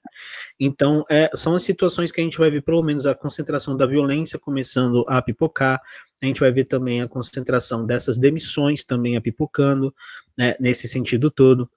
Então, 0.61 1.02
é, 1.09 1.30
são 1.35 1.54
as 1.54 1.62
situações 1.62 2.12
que 2.12 2.21
a 2.21 2.25
gente 2.25 2.37
vai 2.37 2.50
ver, 2.50 2.61
pelo 2.61 2.82
menos, 2.82 3.06
a 3.06 3.14
concentração 3.14 3.75
da 3.75 3.87
violência 3.87 4.38
começando 4.38 5.02
a 5.09 5.23
pipocar, 5.23 5.80
a 6.21 6.26
gente 6.26 6.40
vai 6.40 6.52
ver 6.52 6.66
também 6.66 7.00
a 7.00 7.09
concentração 7.09 7.87
dessas 7.87 8.18
demissões 8.18 8.85
também 8.85 9.16
a 9.16 9.21
pipocando, 9.23 9.94
né, 10.37 10.54
nesse 10.61 10.87
sentido 10.87 11.30
todo 11.30 11.71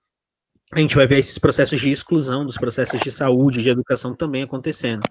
a 0.75 0.79
gente 0.79 0.95
vai 0.95 1.07
ver 1.07 1.19
esses 1.19 1.37
processos 1.37 1.79
de 1.79 1.89
exclusão 1.89 2.45
dos 2.45 2.57
processos 2.57 3.01
de 3.01 3.09
saúde, 3.09 3.63
de 3.63 3.69
educação 3.69 4.13
também 4.13 4.43
acontecendo. 4.43 5.03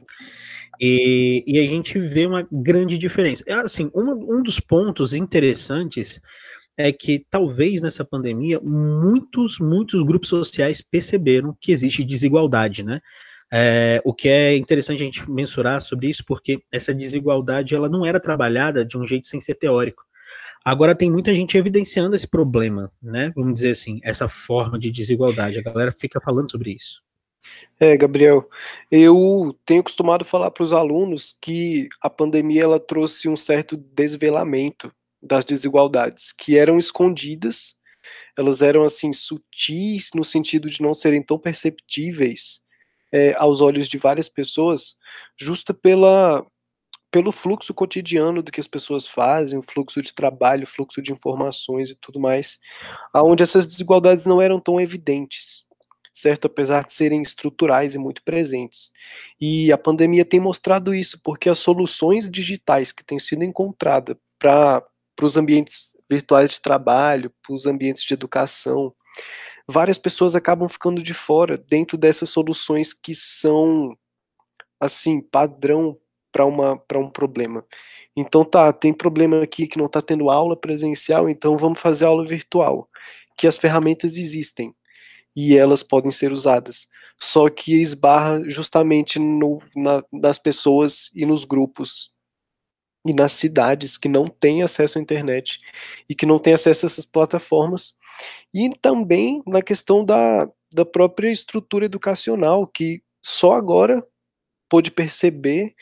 E, 0.78 1.42
e 1.46 1.58
a 1.58 1.62
gente 1.62 1.98
vê 1.98 2.26
uma 2.26 2.46
grande 2.52 2.98
diferença. 2.98 3.42
É, 3.46 3.54
assim, 3.54 3.90
um, 3.94 4.36
um 4.36 4.42
dos 4.42 4.60
pontos 4.60 5.14
interessantes 5.14 6.20
é 6.76 6.92
que 6.92 7.24
talvez 7.30 7.80
nessa 7.80 8.04
pandemia 8.04 8.60
muitos, 8.60 9.58
muitos 9.58 10.02
grupos 10.04 10.28
sociais 10.28 10.82
perceberam 10.82 11.56
que 11.58 11.72
existe 11.72 12.04
desigualdade, 12.04 12.84
né? 12.84 13.00
É, 13.50 14.02
o 14.04 14.12
que 14.12 14.28
é 14.28 14.56
interessante 14.56 15.00
a 15.00 15.04
gente 15.04 15.30
mensurar 15.30 15.80
sobre 15.80 16.08
isso, 16.08 16.24
porque 16.26 16.60
essa 16.72 16.92
desigualdade 16.92 17.74
ela 17.74 17.88
não 17.88 18.04
era 18.04 18.20
trabalhada 18.20 18.84
de 18.84 18.98
um 18.98 19.06
jeito 19.06 19.28
sem 19.28 19.40
ser 19.40 19.54
teórico. 19.54 20.02
Agora 20.64 20.94
tem 20.94 21.10
muita 21.10 21.34
gente 21.34 21.58
evidenciando 21.58 22.16
esse 22.16 22.26
problema, 22.26 22.90
né? 23.02 23.32
Vamos 23.36 23.54
dizer 23.54 23.70
assim, 23.70 24.00
essa 24.02 24.28
forma 24.28 24.78
de 24.78 24.90
desigualdade. 24.90 25.58
A 25.58 25.62
galera 25.62 25.92
fica 25.92 26.20
falando 26.20 26.50
sobre 26.50 26.72
isso. 26.72 27.02
É, 27.78 27.96
Gabriel, 27.96 28.48
eu 28.90 29.54
tenho 29.66 29.82
costumado 29.82 30.24
falar 30.24 30.50
para 30.50 30.62
os 30.62 30.72
alunos 30.72 31.36
que 31.40 31.88
a 32.00 32.08
pandemia 32.08 32.62
ela 32.62 32.80
trouxe 32.80 33.28
um 33.28 33.36
certo 33.36 33.76
desvelamento 33.76 34.90
das 35.22 35.44
desigualdades, 35.44 36.32
que 36.32 36.56
eram 36.56 36.78
escondidas, 36.78 37.74
elas 38.36 38.62
eram 38.62 38.84
assim 38.84 39.12
sutis 39.12 40.10
no 40.14 40.24
sentido 40.24 40.68
de 40.68 40.82
não 40.82 40.94
serem 40.94 41.22
tão 41.22 41.38
perceptíveis 41.38 42.60
é, 43.12 43.34
aos 43.34 43.60
olhos 43.60 43.88
de 43.88 43.96
várias 43.96 44.28
pessoas, 44.28 44.96
justa 45.38 45.72
pela 45.72 46.44
pelo 47.14 47.30
fluxo 47.30 47.72
cotidiano 47.72 48.42
do 48.42 48.50
que 48.50 48.58
as 48.58 48.66
pessoas 48.66 49.06
fazem, 49.06 49.56
o 49.56 49.62
fluxo 49.62 50.02
de 50.02 50.12
trabalho, 50.12 50.64
o 50.64 50.66
fluxo 50.66 51.00
de 51.00 51.12
informações 51.12 51.88
e 51.88 51.94
tudo 51.94 52.18
mais, 52.18 52.58
aonde 53.12 53.40
essas 53.40 53.64
desigualdades 53.68 54.26
não 54.26 54.42
eram 54.42 54.58
tão 54.58 54.80
evidentes, 54.80 55.64
certo? 56.12 56.46
Apesar 56.46 56.82
de 56.82 56.92
serem 56.92 57.22
estruturais 57.22 57.94
e 57.94 57.98
muito 57.98 58.20
presentes. 58.24 58.90
E 59.40 59.70
a 59.70 59.78
pandemia 59.78 60.24
tem 60.24 60.40
mostrado 60.40 60.92
isso, 60.92 61.20
porque 61.22 61.48
as 61.48 61.60
soluções 61.60 62.28
digitais 62.28 62.90
que 62.90 63.04
têm 63.04 63.20
sido 63.20 63.44
encontradas 63.44 64.16
para 64.36 64.84
os 65.22 65.36
ambientes 65.36 65.96
virtuais 66.10 66.50
de 66.50 66.60
trabalho, 66.60 67.32
para 67.46 67.54
os 67.54 67.64
ambientes 67.64 68.02
de 68.02 68.12
educação, 68.12 68.92
várias 69.68 69.98
pessoas 69.98 70.34
acabam 70.34 70.68
ficando 70.68 71.00
de 71.00 71.14
fora 71.14 71.56
dentro 71.56 71.96
dessas 71.96 72.28
soluções 72.28 72.92
que 72.92 73.14
são 73.14 73.96
assim 74.80 75.20
padrão 75.20 75.94
para 76.34 76.98
um 76.98 77.08
problema. 77.08 77.64
Então 78.16 78.44
tá, 78.44 78.72
tem 78.72 78.92
problema 78.92 79.42
aqui 79.42 79.68
que 79.68 79.78
não 79.78 79.86
está 79.86 80.02
tendo 80.02 80.28
aula 80.28 80.56
presencial, 80.56 81.28
então 81.28 81.56
vamos 81.56 81.78
fazer 81.78 82.04
aula 82.04 82.26
virtual. 82.26 82.88
Que 83.36 83.46
as 83.46 83.56
ferramentas 83.56 84.16
existem 84.16 84.74
e 85.34 85.56
elas 85.56 85.82
podem 85.82 86.10
ser 86.10 86.32
usadas. 86.32 86.88
Só 87.16 87.48
que 87.48 87.80
esbarra 87.80 88.42
justamente 88.48 89.18
no, 89.20 89.60
na, 89.76 90.02
nas 90.12 90.38
pessoas 90.38 91.10
e 91.14 91.24
nos 91.24 91.44
grupos 91.44 92.12
e 93.06 93.12
nas 93.12 93.32
cidades 93.32 93.96
que 93.96 94.08
não 94.08 94.26
têm 94.26 94.62
acesso 94.62 94.98
à 94.98 95.00
internet 95.00 95.60
e 96.08 96.14
que 96.14 96.26
não 96.26 96.38
têm 96.38 96.54
acesso 96.54 96.86
a 96.86 96.88
essas 96.88 97.04
plataformas. 97.04 97.94
E 98.52 98.70
também 98.80 99.42
na 99.46 99.62
questão 99.62 100.04
da, 100.04 100.48
da 100.72 100.84
própria 100.84 101.30
estrutura 101.30 101.84
educacional, 101.84 102.66
que 102.66 103.02
só 103.22 103.52
agora 103.52 104.04
pôde 104.68 104.90
perceber 104.90 105.74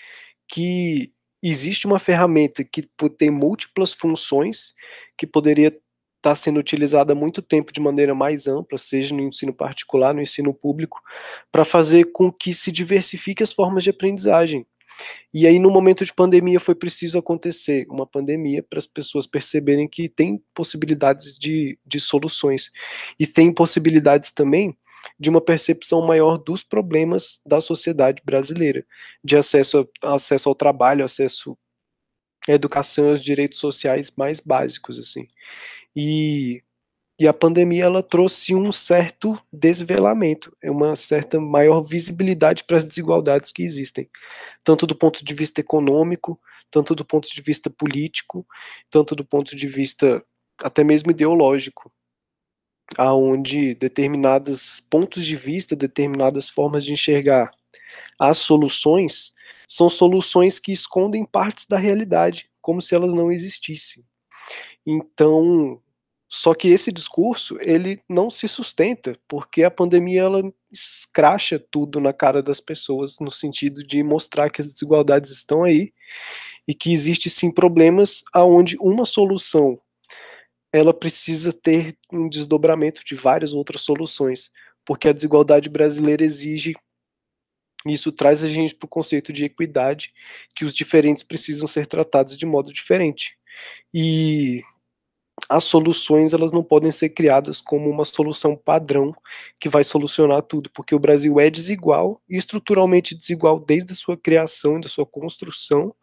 que 0.53 1.11
existe 1.43 1.87
uma 1.87 1.99
ferramenta 1.99 2.63
que 2.63 2.87
tem 3.17 3.31
múltiplas 3.31 3.95
funções, 3.95 4.75
que 5.17 5.27
poderia 5.27 5.69
estar 5.69 5.81
tá 6.21 6.37
sendo 6.37 6.61
utilizada 6.61 7.15
há 7.15 7.17
muito 7.17 7.41
tempo 7.41 7.73
de 7.73 7.81
maneira 7.81 8.15
mais 8.15 8.47
ampla, 8.47 8.77
seja 8.77 9.15
no 9.15 9.23
ensino 9.23 9.55
particular, 9.55 10.13
no 10.13 10.21
ensino 10.21 10.53
público, 10.53 11.01
para 11.51 11.65
fazer 11.65 12.13
com 12.13 12.31
que 12.31 12.53
se 12.53 12.71
diversifique 12.71 13.43
as 13.43 13.51
formas 13.51 13.83
de 13.83 13.89
aprendizagem. 13.89 14.67
E 15.33 15.47
aí, 15.47 15.59
no 15.59 15.71
momento 15.71 16.05
de 16.05 16.13
pandemia, 16.13 16.61
foi 16.61 16.75
preciso 16.75 17.19
acontecer 17.19 17.87
uma 17.89 18.07
pandemia 18.07 18.63
para 18.63 18.79
as 18.79 18.87
pessoas 18.87 19.27
perceberem 19.27 19.89
que 19.89 20.07
tem 20.07 20.45
possibilidades 20.53 21.35
de, 21.35 21.79
de 21.85 21.99
soluções. 21.99 22.71
E 23.19 23.27
tem 23.27 23.51
possibilidades 23.51 24.31
também 24.31 24.77
de 25.19 25.31
uma 25.31 25.41
percepção 25.41 26.01
maior 26.03 26.39
dos 26.39 26.63
problemas 26.63 27.41
da 27.47 27.61
sociedade 27.61 28.23
brasileira, 28.25 28.85
de 29.23 29.37
acesso, 29.37 29.89
acesso 30.03 30.49
ao 30.49 30.55
trabalho, 30.55 31.05
acesso 31.05 31.57
à 32.49 32.53
educação 32.53 33.07
e 33.07 33.11
aos 33.11 33.23
direitos 33.23 33.59
sociais 33.59 34.13
mais 34.17 34.41
básicos, 34.41 34.99
assim. 34.99 35.29
E, 35.95 36.63
e 37.19 37.29
a 37.29 37.33
pandemia, 37.33 37.85
ela 37.85 38.03
trouxe 38.03 38.55
um 38.55 38.73
certo 38.73 39.39
desvelamento, 39.53 40.57
é 40.63 40.71
uma 40.71 40.97
certa 40.97 41.41
maior 41.41 41.83
visibilidade 41.83 42.65
para 42.65 42.77
as 42.77 42.85
desigualdades 42.85 43.53
que 43.53 43.63
existem, 43.63 44.09
tanto 44.65 44.87
do 44.87 44.95
ponto 44.97 45.25
de 45.25 45.35
vista 45.35 45.61
econômico, 45.61 46.41
tanto 46.71 46.95
do 46.95 47.05
ponto 47.05 47.29
de 47.29 47.43
vista 47.43 47.69
político, 47.69 48.47
tanto 48.91 49.15
do 49.15 49.25
ponto 49.25 49.55
de 49.55 49.67
vista 49.67 50.25
até 50.63 50.83
mesmo 50.83 51.11
ideológico 51.11 51.93
aonde 52.97 53.75
determinados 53.75 54.81
pontos 54.91 55.25
de 55.25 55.37
vista, 55.37 55.75
determinadas 55.75 56.49
formas 56.49 56.85
de 56.85 56.93
enxergar 56.93 57.51
as 58.19 58.39
soluções 58.39 59.33
são 59.69 59.89
soluções 59.89 60.59
que 60.59 60.71
escondem 60.71 61.25
partes 61.25 61.67
da 61.67 61.79
realidade, 61.79 62.51
como 62.61 62.81
se 62.81 62.95
elas 62.95 63.15
não 63.15 63.33
existissem. 63.33 64.05
Então, 64.87 65.81
só 66.29 66.55
que 66.55 66.69
esse 66.69 66.93
discurso, 66.93 67.59
ele 67.61 68.01
não 68.09 68.31
se 68.31 68.47
sustenta, 68.49 69.19
porque 69.27 69.65
a 69.65 69.71
pandemia 69.71 70.23
ela 70.23 70.43
escracha 70.71 71.59
tudo 71.59 72.01
na 72.01 72.13
cara 72.13 72.43
das 72.43 72.61
pessoas 72.61 73.17
no 73.21 73.31
sentido 73.31 73.83
de 73.85 74.03
mostrar 74.03 74.51
que 74.51 74.61
as 74.61 74.73
desigualdades 74.73 75.31
estão 75.31 75.65
aí 75.65 75.93
e 76.67 76.75
que 76.75 76.93
existe 76.93 77.29
sim 77.29 77.51
problemas 77.51 78.23
aonde 78.33 78.77
uma 78.81 79.05
solução 79.05 79.81
ela 80.73 80.95
precisa 80.95 81.53
ter 81.53 81.97
um 82.13 82.29
desdobramento 82.29 83.03
de 83.05 83.15
várias 83.15 83.53
outras 83.55 83.83
soluções, 83.83 84.51
porque 84.85 85.09
a 85.09 85.13
desigualdade 85.13 85.69
brasileira 85.69 86.25
exige 86.25 86.75
isso 87.87 88.13
traz 88.13 88.45
a 88.45 88.49
gente 88.49 88.75
para 88.75 88.87
o 88.87 88.89
conceito 88.89 89.33
de 89.33 89.45
equidade, 89.45 90.13
que 90.55 90.65
os 90.65 90.75
diferentes 90.75 91.23
precisam 91.23 91.67
ser 91.67 91.87
tratados 91.87 92.37
de 92.37 92.47
modo 92.47 92.73
diferente. 92.73 93.37
E 93.93 94.63
as 95.49 95.65
soluções 95.65 96.33
elas 96.33 96.53
não 96.53 96.63
podem 96.63 96.91
ser 96.93 97.11
criadas 97.11 97.61
como 97.61 97.91
uma 97.91 98.05
solução 98.05 98.57
padrão 98.57 99.15
que 99.61 99.69
vai 99.69 99.85
solucionar 99.85 100.43
tudo, 100.43 100.71
porque 100.71 100.95
o 100.95 100.99
Brasil 100.99 101.41
é 101.41 101.51
desigual 101.51 102.23
e 102.29 102.37
estruturalmente 102.37 103.15
desigual 103.15 103.59
desde 103.61 103.93
a 103.93 103.97
sua 103.97 104.17
criação 104.17 104.81
da 104.81 104.89
sua 104.89 105.07
construção, 105.07 105.95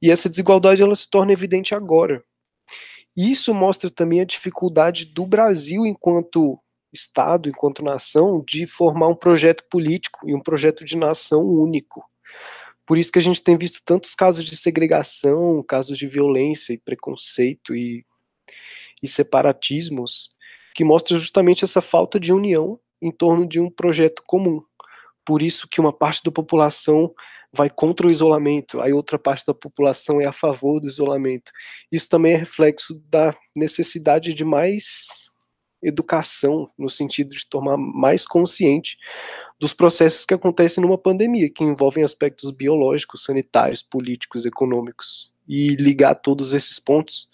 e 0.00 0.10
essa 0.10 0.28
desigualdade 0.28 0.82
ela 0.82 0.94
se 0.94 1.10
torna 1.10 1.32
evidente 1.32 1.74
agora, 1.74 2.22
isso 3.18 3.52
mostra 3.52 3.90
também 3.90 4.20
a 4.20 4.24
dificuldade 4.24 5.06
do 5.06 5.26
Brasil, 5.26 5.84
enquanto 5.84 6.58
Estado, 6.92 7.48
enquanto 7.48 7.84
nação, 7.84 8.42
de 8.46 8.66
formar 8.66 9.08
um 9.08 9.14
projeto 9.14 9.64
político 9.68 10.28
e 10.28 10.34
um 10.34 10.40
projeto 10.40 10.84
de 10.84 10.96
nação 10.96 11.42
único. 11.42 12.04
Por 12.86 12.96
isso 12.96 13.12
que 13.12 13.18
a 13.18 13.22
gente 13.22 13.42
tem 13.42 13.58
visto 13.58 13.82
tantos 13.84 14.14
casos 14.14 14.44
de 14.44 14.56
segregação, 14.56 15.62
casos 15.62 15.98
de 15.98 16.06
violência 16.06 16.72
e 16.72 16.78
preconceito 16.78 17.74
e, 17.74 18.06
e 19.02 19.06
separatismos, 19.08 20.30
que 20.74 20.84
mostra 20.84 21.18
justamente 21.18 21.64
essa 21.64 21.82
falta 21.82 22.18
de 22.18 22.32
união 22.32 22.80
em 23.02 23.10
torno 23.10 23.46
de 23.46 23.60
um 23.60 23.68
projeto 23.70 24.22
comum. 24.26 24.62
Por 25.24 25.42
isso 25.42 25.68
que 25.68 25.80
uma 25.80 25.92
parte 25.92 26.22
da 26.24 26.30
população 26.30 27.12
vai 27.52 27.70
contra 27.70 28.06
o 28.06 28.10
isolamento, 28.10 28.80
aí 28.80 28.92
outra 28.92 29.18
parte 29.18 29.46
da 29.46 29.54
população 29.54 30.20
é 30.20 30.26
a 30.26 30.32
favor 30.32 30.80
do 30.80 30.86
isolamento. 30.86 31.50
Isso 31.90 32.08
também 32.08 32.34
é 32.34 32.36
reflexo 32.36 33.00
da 33.08 33.34
necessidade 33.56 34.34
de 34.34 34.44
mais 34.44 35.28
educação, 35.82 36.70
no 36.76 36.90
sentido 36.90 37.30
de 37.30 37.48
tornar 37.48 37.76
mais 37.76 38.26
consciente 38.26 38.96
dos 39.60 39.74
processos 39.74 40.24
que 40.24 40.34
acontecem 40.34 40.82
numa 40.82 40.98
pandemia, 40.98 41.50
que 41.50 41.64
envolvem 41.64 42.04
aspectos 42.04 42.50
biológicos, 42.50 43.24
sanitários, 43.24 43.82
políticos, 43.82 44.44
econômicos. 44.44 45.32
E 45.46 45.74
ligar 45.76 46.14
todos 46.14 46.52
esses 46.52 46.78
pontos 46.78 47.28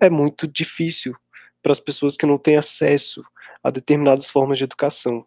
é 0.00 0.10
muito 0.10 0.46
difícil 0.46 1.14
para 1.62 1.72
as 1.72 1.80
pessoas 1.80 2.16
que 2.16 2.26
não 2.26 2.38
têm 2.38 2.56
acesso 2.56 3.24
a 3.62 3.70
determinadas 3.70 4.28
formas 4.28 4.58
de 4.58 4.64
educação 4.64 5.26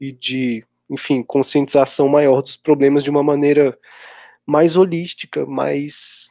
e 0.00 0.12
de, 0.12 0.64
enfim, 0.90 1.22
conscientização 1.22 2.08
maior 2.08 2.42
dos 2.42 2.56
problemas 2.56 3.04
de 3.04 3.10
uma 3.10 3.22
maneira 3.22 3.78
mais 4.46 4.76
holística, 4.76 5.46
mais 5.46 6.30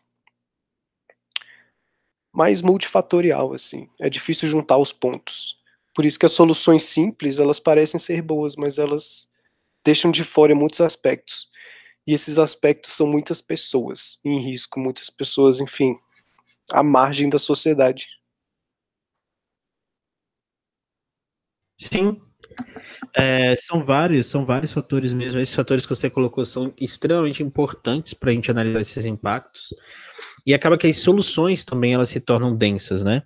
mais 2.31 2.61
multifatorial 2.61 3.53
assim. 3.53 3.89
É 3.99 4.09
difícil 4.09 4.47
juntar 4.49 4.77
os 4.77 4.91
pontos. 4.91 5.57
Por 5.93 6.05
isso 6.05 6.17
que 6.19 6.25
as 6.25 6.31
soluções 6.31 6.83
simples, 6.83 7.37
elas 7.37 7.59
parecem 7.59 7.99
ser 7.99 8.21
boas, 8.21 8.55
mas 8.55 8.79
elas 8.79 9.29
deixam 9.85 10.11
de 10.11 10.23
fora 10.23 10.55
muitos 10.55 10.81
aspectos. 10.81 11.49
E 12.07 12.13
esses 12.13 12.37
aspectos 12.39 12.93
são 12.93 13.07
muitas 13.07 13.41
pessoas 13.41 14.19
em 14.25 14.39
risco, 14.39 14.79
muitas 14.79 15.09
pessoas, 15.09 15.61
enfim, 15.61 15.97
à 16.71 16.83
margem 16.83 17.29
da 17.29 17.39
sociedade. 17.39 18.07
Sim, 21.77 22.19
é, 23.15 23.55
são 23.57 23.83
vários, 23.83 24.27
são 24.27 24.45
vários 24.45 24.73
fatores 24.73 25.13
mesmo. 25.13 25.39
Esses 25.39 25.55
fatores 25.55 25.85
que 25.85 25.95
você 25.95 26.09
colocou 26.09 26.45
são 26.45 26.73
extremamente 26.79 27.43
importantes 27.43 28.13
para 28.13 28.31
a 28.31 28.33
gente 28.33 28.49
analisar 28.49 28.81
esses 28.81 29.05
impactos. 29.05 29.73
E 30.45 30.53
acaba 30.53 30.77
que 30.77 30.87
as 30.87 30.97
soluções 30.97 31.63
também 31.63 31.93
elas 31.93 32.09
se 32.09 32.19
tornam 32.19 32.55
densas, 32.55 33.03
né? 33.03 33.23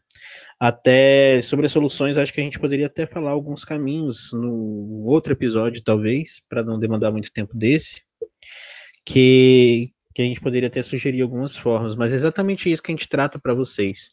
Até 0.59 1.41
sobre 1.41 1.67
as 1.67 1.71
soluções, 1.71 2.17
acho 2.17 2.33
que 2.33 2.41
a 2.41 2.43
gente 2.43 2.59
poderia 2.59 2.87
até 2.87 3.05
falar 3.05 3.31
alguns 3.31 3.63
caminhos 3.63 4.31
no 4.33 5.03
outro 5.05 5.33
episódio, 5.33 5.83
talvez, 5.83 6.41
para 6.49 6.63
não 6.63 6.79
demandar 6.79 7.11
muito 7.11 7.31
tempo 7.31 7.55
desse, 7.55 8.01
que, 9.05 9.91
que 10.15 10.21
a 10.21 10.25
gente 10.25 10.41
poderia 10.41 10.67
até 10.67 10.81
sugerir 10.81 11.21
algumas 11.21 11.55
formas, 11.55 11.95
mas 11.95 12.11
é 12.11 12.15
exatamente 12.15 12.71
isso 12.71 12.81
que 12.81 12.91
a 12.91 12.95
gente 12.95 13.07
trata 13.07 13.37
para 13.37 13.53
vocês. 13.53 14.09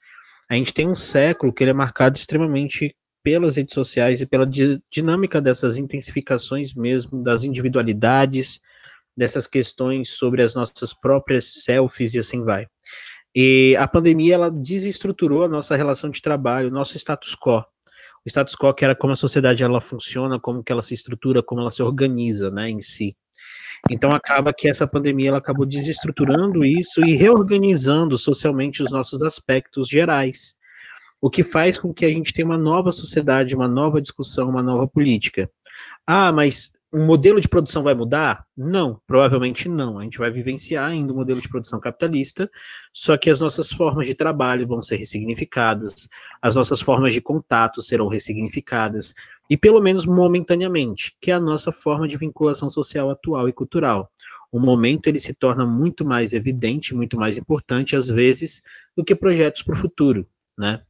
A 0.48 0.54
gente 0.54 0.74
tem 0.74 0.86
um 0.86 0.94
século 0.94 1.52
que 1.52 1.64
ele 1.64 1.70
é 1.70 1.74
marcado 1.74 2.18
extremamente 2.18 2.94
pelas 3.24 3.56
redes 3.56 3.74
sociais 3.74 4.20
e 4.20 4.26
pela 4.26 4.46
di 4.46 4.78
dinâmica 4.92 5.40
dessas 5.40 5.78
intensificações 5.78 6.74
mesmo, 6.74 7.22
das 7.22 7.42
individualidades, 7.42 8.60
dessas 9.16 9.46
questões 9.46 10.10
sobre 10.10 10.42
as 10.42 10.54
nossas 10.54 10.92
próprias 10.92 11.64
selfies 11.64 12.12
e 12.12 12.18
assim 12.18 12.44
vai. 12.44 12.66
E 13.34 13.74
a 13.78 13.88
pandemia 13.88 14.34
ela 14.34 14.50
desestruturou 14.50 15.42
a 15.44 15.48
nossa 15.48 15.74
relação 15.74 16.10
de 16.10 16.20
trabalho, 16.20 16.70
nosso 16.70 16.96
status 16.96 17.34
quo. 17.34 17.64
O 18.24 18.28
status 18.28 18.54
quo 18.54 18.74
que 18.74 18.84
era 18.84 18.94
como 18.94 19.14
a 19.14 19.16
sociedade 19.16 19.62
ela 19.62 19.80
funciona, 19.80 20.38
como 20.38 20.62
que 20.62 20.70
ela 20.70 20.82
se 20.82 20.92
estrutura, 20.92 21.42
como 21.42 21.62
ela 21.62 21.70
se 21.70 21.82
organiza, 21.82 22.50
né, 22.50 22.68
em 22.68 22.80
si. 22.80 23.16
Então 23.90 24.12
acaba 24.12 24.52
que 24.52 24.68
essa 24.68 24.86
pandemia 24.86 25.30
ela 25.30 25.38
acabou 25.38 25.64
desestruturando 25.64 26.64
isso 26.64 27.00
e 27.00 27.16
reorganizando 27.16 28.18
socialmente 28.18 28.82
os 28.82 28.92
nossos 28.92 29.22
aspectos 29.22 29.88
gerais, 29.88 30.54
o 31.24 31.30
que 31.30 31.42
faz 31.42 31.78
com 31.78 31.90
que 31.90 32.04
a 32.04 32.08
gente 32.10 32.34
tenha 32.34 32.44
uma 32.44 32.58
nova 32.58 32.92
sociedade, 32.92 33.56
uma 33.56 33.66
nova 33.66 33.98
discussão, 33.98 34.50
uma 34.50 34.62
nova 34.62 34.86
política. 34.86 35.50
Ah, 36.06 36.30
mas 36.30 36.74
o 36.92 36.98
modelo 36.98 37.40
de 37.40 37.48
produção 37.48 37.82
vai 37.82 37.94
mudar? 37.94 38.44
Não, 38.54 39.00
provavelmente 39.06 39.66
não. 39.66 39.98
A 39.98 40.02
gente 40.02 40.18
vai 40.18 40.30
vivenciar 40.30 40.90
ainda 40.90 41.14
o 41.14 41.16
modelo 41.16 41.40
de 41.40 41.48
produção 41.48 41.80
capitalista, 41.80 42.50
só 42.92 43.16
que 43.16 43.30
as 43.30 43.40
nossas 43.40 43.72
formas 43.72 44.06
de 44.06 44.14
trabalho 44.14 44.68
vão 44.68 44.82
ser 44.82 44.96
ressignificadas, 44.96 46.10
as 46.42 46.54
nossas 46.54 46.82
formas 46.82 47.14
de 47.14 47.22
contato 47.22 47.80
serão 47.80 48.06
ressignificadas, 48.06 49.14
e 49.48 49.56
pelo 49.56 49.80
menos 49.80 50.04
momentaneamente, 50.04 51.16
que 51.22 51.30
é 51.30 51.34
a 51.34 51.40
nossa 51.40 51.72
forma 51.72 52.06
de 52.06 52.18
vinculação 52.18 52.68
social 52.68 53.08
atual 53.08 53.48
e 53.48 53.52
cultural. 53.54 54.10
O 54.52 54.60
momento 54.60 55.06
ele 55.06 55.18
se 55.18 55.32
torna 55.32 55.64
muito 55.64 56.04
mais 56.04 56.34
evidente, 56.34 56.94
muito 56.94 57.16
mais 57.16 57.38
importante 57.38 57.96
às 57.96 58.08
vezes 58.08 58.60
do 58.94 59.02
que 59.02 59.14
projetos 59.14 59.62
para 59.62 59.74
o 59.74 59.78
futuro, 59.78 60.28
né? 60.58 60.82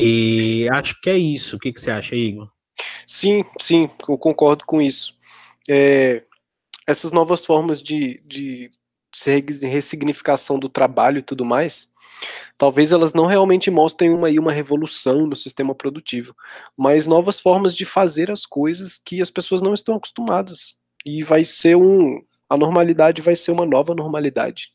E 0.00 0.68
acho 0.70 1.00
que 1.00 1.10
é 1.10 1.18
isso. 1.18 1.56
O 1.56 1.58
que, 1.58 1.72
que 1.72 1.80
você 1.80 1.90
acha, 1.90 2.14
Igor? 2.14 2.50
Sim, 3.06 3.44
sim, 3.60 3.88
eu 4.08 4.16
concordo 4.16 4.64
com 4.64 4.80
isso. 4.80 5.14
É, 5.68 6.24
essas 6.86 7.12
novas 7.12 7.44
formas 7.44 7.82
de, 7.82 8.22
de 8.24 8.70
ressignificação 9.66 10.58
do 10.58 10.68
trabalho 10.68 11.18
e 11.18 11.22
tudo 11.22 11.44
mais, 11.44 11.90
talvez 12.56 12.92
elas 12.92 13.12
não 13.12 13.26
realmente 13.26 13.70
mostrem 13.70 14.10
uma, 14.10 14.28
uma 14.28 14.52
revolução 14.52 15.26
no 15.26 15.36
sistema 15.36 15.74
produtivo, 15.74 16.34
mas 16.76 17.06
novas 17.06 17.40
formas 17.40 17.74
de 17.74 17.84
fazer 17.84 18.30
as 18.30 18.46
coisas 18.46 18.98
que 18.98 19.20
as 19.20 19.30
pessoas 19.30 19.62
não 19.62 19.74
estão 19.74 19.96
acostumadas. 19.96 20.76
E 21.04 21.22
vai 21.22 21.44
ser 21.44 21.76
um. 21.76 22.22
A 22.48 22.56
normalidade 22.56 23.22
vai 23.22 23.34
ser 23.34 23.52
uma 23.52 23.64
nova 23.64 23.94
normalidade. 23.94 24.70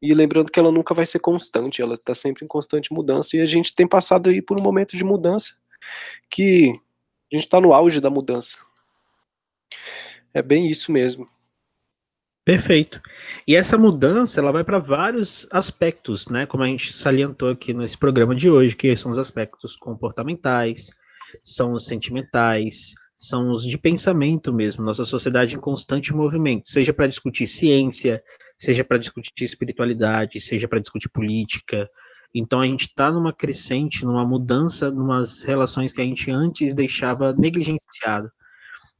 E 0.00 0.12
lembrando 0.14 0.50
que 0.50 0.60
ela 0.60 0.70
nunca 0.70 0.94
vai 0.94 1.06
ser 1.06 1.18
constante, 1.18 1.80
ela 1.80 1.94
está 1.94 2.14
sempre 2.14 2.44
em 2.44 2.48
constante 2.48 2.92
mudança, 2.92 3.36
e 3.36 3.40
a 3.40 3.46
gente 3.46 3.74
tem 3.74 3.86
passado 3.86 4.28
aí 4.30 4.42
por 4.42 4.60
um 4.60 4.62
momento 4.62 4.96
de 4.96 5.04
mudança 5.04 5.54
que 6.30 6.72
a 7.32 7.36
gente 7.36 7.44
está 7.44 7.60
no 7.60 7.72
auge 7.72 8.00
da 8.00 8.10
mudança. 8.10 8.58
É 10.34 10.42
bem 10.42 10.66
isso 10.70 10.92
mesmo. 10.92 11.26
Perfeito. 12.44 13.00
E 13.46 13.56
essa 13.56 13.76
mudança, 13.76 14.38
ela 14.38 14.52
vai 14.52 14.62
para 14.62 14.78
vários 14.78 15.48
aspectos, 15.50 16.28
né? 16.28 16.46
Como 16.46 16.62
a 16.62 16.66
gente 16.68 16.92
salientou 16.92 17.48
aqui 17.48 17.74
nesse 17.74 17.98
programa 17.98 18.36
de 18.36 18.48
hoje, 18.48 18.76
que 18.76 18.96
são 18.96 19.10
os 19.10 19.18
aspectos 19.18 19.76
comportamentais, 19.76 20.90
são 21.42 21.72
os 21.72 21.86
sentimentais, 21.86 22.94
são 23.16 23.50
os 23.50 23.64
de 23.64 23.76
pensamento 23.76 24.52
mesmo, 24.52 24.84
nossa 24.84 25.04
sociedade 25.04 25.56
em 25.56 25.60
constante 25.60 26.14
movimento, 26.14 26.68
seja 26.68 26.92
para 26.92 27.08
discutir 27.08 27.46
ciência, 27.46 28.22
seja 28.58 28.84
para 28.84 28.98
discutir 28.98 29.44
espiritualidade, 29.44 30.40
seja 30.40 30.66
para 30.66 30.80
discutir 30.80 31.08
política, 31.08 31.88
então 32.34 32.60
a 32.60 32.66
gente 32.66 32.82
está 32.82 33.10
numa 33.10 33.32
crescente, 33.32 34.04
numa 34.04 34.24
mudança, 34.24 34.90
numas 34.90 35.42
relações 35.42 35.92
que 35.92 36.02
a 36.02 36.04
gente 36.04 36.30
antes 36.30 36.74
deixava 36.74 37.32
negligenciado. 37.32 38.30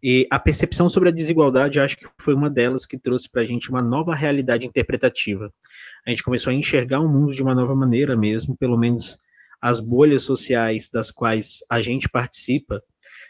E 0.02 0.26
a 0.30 0.38
percepção 0.38 0.88
sobre 0.88 1.08
a 1.08 1.12
desigualdade, 1.12 1.80
acho 1.80 1.96
que 1.96 2.06
foi 2.20 2.34
uma 2.34 2.48
delas 2.48 2.86
que 2.86 2.98
trouxe 2.98 3.30
para 3.30 3.42
a 3.42 3.44
gente 3.44 3.70
uma 3.70 3.82
nova 3.82 4.14
realidade 4.14 4.66
interpretativa. 4.66 5.52
A 6.06 6.10
gente 6.10 6.22
começou 6.22 6.50
a 6.50 6.54
enxergar 6.54 7.00
o 7.00 7.08
mundo 7.08 7.34
de 7.34 7.42
uma 7.42 7.54
nova 7.54 7.74
maneira 7.74 8.16
mesmo, 8.16 8.56
pelo 8.56 8.78
menos 8.78 9.18
as 9.60 9.80
bolhas 9.80 10.22
sociais 10.22 10.88
das 10.88 11.10
quais 11.10 11.58
a 11.68 11.80
gente 11.80 12.08
participa, 12.08 12.82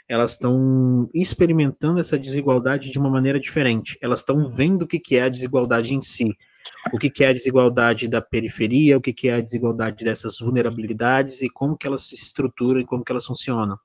elas 0.09 0.33
estão 0.33 1.09
experimentando 1.15 2.01
essa 2.01 2.19
desigualdade 2.19 2.91
de 2.91 2.99
uma 2.99 3.11
maneira 3.11 3.41
diferente. 3.41 3.99
Elas 4.01 4.21
estão 4.21 4.49
vendo 4.49 4.83
o 4.83 4.87
que 4.87 5.17
é 5.17 5.23
a 5.23 5.29
desigualdade 5.29 5.95
em 5.95 6.01
si 6.01 6.37
o 6.93 6.99
que, 6.99 7.11
que 7.11 7.25
é 7.25 7.29
a 7.29 7.33
desigualdade 7.33 8.09
da 8.09 8.21
periferia, 8.21 8.97
o 8.97 9.01
que, 9.01 9.13
que 9.13 9.29
é 9.29 9.35
a 9.35 9.41
desigualdade 9.41 10.05
dessas 10.05 10.39
vulnerabilidades 10.39 11.43
e 11.43 11.49
como 11.49 11.77
que 11.77 11.87
elas 11.87 12.07
se 12.07 12.15
estruturam 12.15 12.81
e 12.81 12.87
como 12.87 13.05
que 13.05 13.13
elas 13.13 13.27
funcionam. 13.27 13.79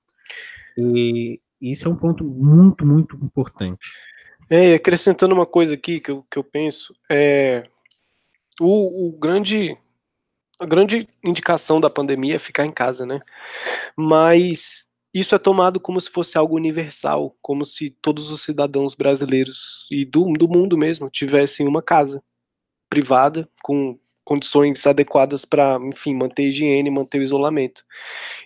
E 0.78 1.40
isso 1.62 1.88
é 1.88 1.92
um 1.92 1.96
ponto 1.96 2.24
muito, 2.24 2.86
muito 2.86 3.16
importante. 3.18 3.92
É, 4.50 4.74
acrescentando 4.74 5.34
uma 5.34 5.46
coisa 5.46 5.76
aqui 5.76 6.00
que 6.00 6.12
eu, 6.12 6.26
que 6.30 6.38
eu 6.38 6.44
penso, 6.44 6.94
é 7.10 7.64
o, 8.60 9.08
o 9.08 9.18
grande 9.18 9.78
a 10.60 10.66
grande 10.66 11.10
indicação 11.24 11.82
da 11.82 11.90
pandemia 11.90 12.36
é 12.36 12.40
ficar 12.40 12.68
em 12.68 12.72
casa, 12.72 13.04
né? 13.04 13.20
Mas 13.98 14.88
isso 15.14 15.36
é 15.36 15.40
tomado 15.40 15.80
como 15.80 16.00
se 16.00 16.10
fosse 16.10 16.38
algo 16.38 16.56
universal, 16.56 17.36
como 17.42 17.66
se 17.66 17.90
todos 18.02 18.30
os 18.30 18.42
cidadãos 18.42 18.96
brasileiros 18.96 19.88
e 19.92 20.06
do, 20.06 20.32
do 20.34 20.48
mundo 20.48 20.78
mesmo 20.78 21.10
tivessem 21.10 21.68
uma 21.68 21.82
casa 21.82 22.24
privada, 22.90 23.50
com 23.64 23.98
condições 24.24 24.86
adequadas 24.86 25.44
para, 25.44 25.78
enfim, 25.84 26.14
manter 26.16 26.44
a 26.44 26.46
higiene, 26.46 26.90
manter 26.90 27.20
o 27.20 27.24
isolamento. 27.24 27.84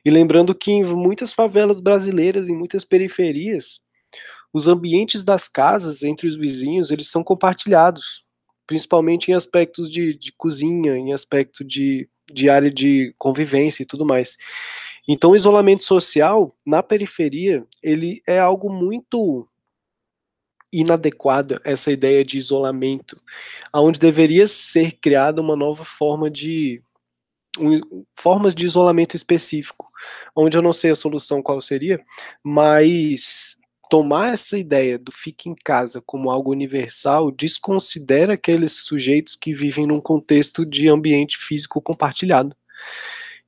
E 0.03 0.09
lembrando 0.09 0.55
que 0.55 0.71
em 0.71 0.83
muitas 0.83 1.33
favelas 1.33 1.79
brasileiras, 1.79 2.49
em 2.49 2.55
muitas 2.55 2.83
periferias, 2.85 3.81
os 4.53 4.67
ambientes 4.67 5.23
das 5.23 5.47
casas 5.47 6.01
entre 6.01 6.27
os 6.27 6.37
vizinhos, 6.37 6.89
eles 6.89 7.09
são 7.09 7.23
compartilhados, 7.23 8.23
principalmente 8.65 9.29
em 9.29 9.33
aspectos 9.33 9.91
de, 9.91 10.17
de 10.17 10.31
cozinha, 10.31 10.95
em 10.95 11.13
aspecto 11.13 11.63
de, 11.63 12.09
de 12.31 12.49
área 12.49 12.71
de 12.71 13.13
convivência 13.17 13.83
e 13.83 13.85
tudo 13.85 14.05
mais. 14.05 14.37
Então, 15.07 15.31
o 15.31 15.35
isolamento 15.35 15.83
social 15.83 16.55
na 16.65 16.81
periferia, 16.81 17.65
ele 17.83 18.21
é 18.27 18.39
algo 18.39 18.71
muito 18.71 19.47
inadequada 20.73 21.61
essa 21.63 21.91
ideia 21.91 22.25
de 22.25 22.37
isolamento, 22.37 23.15
aonde 23.71 23.99
deveria 23.99 24.47
ser 24.47 24.93
criada 24.93 25.41
uma 25.41 25.55
nova 25.55 25.85
forma 25.85 26.29
de 26.29 26.81
um, 27.57 28.05
formas 28.15 28.53
de 28.53 28.65
isolamento 28.65 29.15
específico, 29.15 29.89
onde 30.35 30.57
eu 30.57 30.61
não 30.61 30.73
sei 30.73 30.91
a 30.91 30.95
solução 30.95 31.41
qual 31.41 31.61
seria, 31.61 31.99
mas 32.43 33.57
tomar 33.89 34.33
essa 34.33 34.57
ideia 34.57 34.97
do 34.97 35.11
fique 35.11 35.49
em 35.49 35.55
casa 35.63 36.01
como 36.05 36.29
algo 36.29 36.51
universal 36.51 37.31
desconsidera 37.31 38.33
aqueles 38.33 38.71
sujeitos 38.85 39.35
que 39.35 39.53
vivem 39.53 39.87
num 39.87 40.01
contexto 40.01 40.65
de 40.65 40.89
ambiente 40.89 41.37
físico 41.37 41.81
compartilhado. 41.81 42.55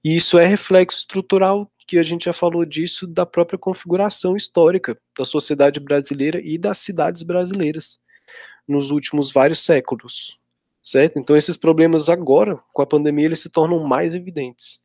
E 0.07 0.15
isso 0.15 0.39
é 0.39 0.45
reflexo 0.45 0.99
estrutural 0.99 1.69
que 1.85 1.97
a 1.97 2.03
gente 2.03 2.23
já 2.25 2.33
falou 2.33 2.63
disso 2.63 3.05
da 3.05 3.25
própria 3.25 3.59
configuração 3.59 4.37
histórica 4.37 4.97
da 5.19 5.25
sociedade 5.25 5.81
brasileira 5.81 6.39
e 6.41 6.57
das 6.57 6.77
cidades 6.77 7.23
brasileiras 7.23 7.99
nos 8.65 8.89
últimos 8.89 9.33
vários 9.33 9.59
séculos, 9.59 10.39
certo? 10.81 11.19
Então 11.19 11.35
esses 11.35 11.57
problemas 11.57 12.07
agora, 12.07 12.57
com 12.71 12.81
a 12.81 12.85
pandemia, 12.85 13.25
eles 13.25 13.41
se 13.41 13.49
tornam 13.49 13.85
mais 13.85 14.15
evidentes. 14.15 14.79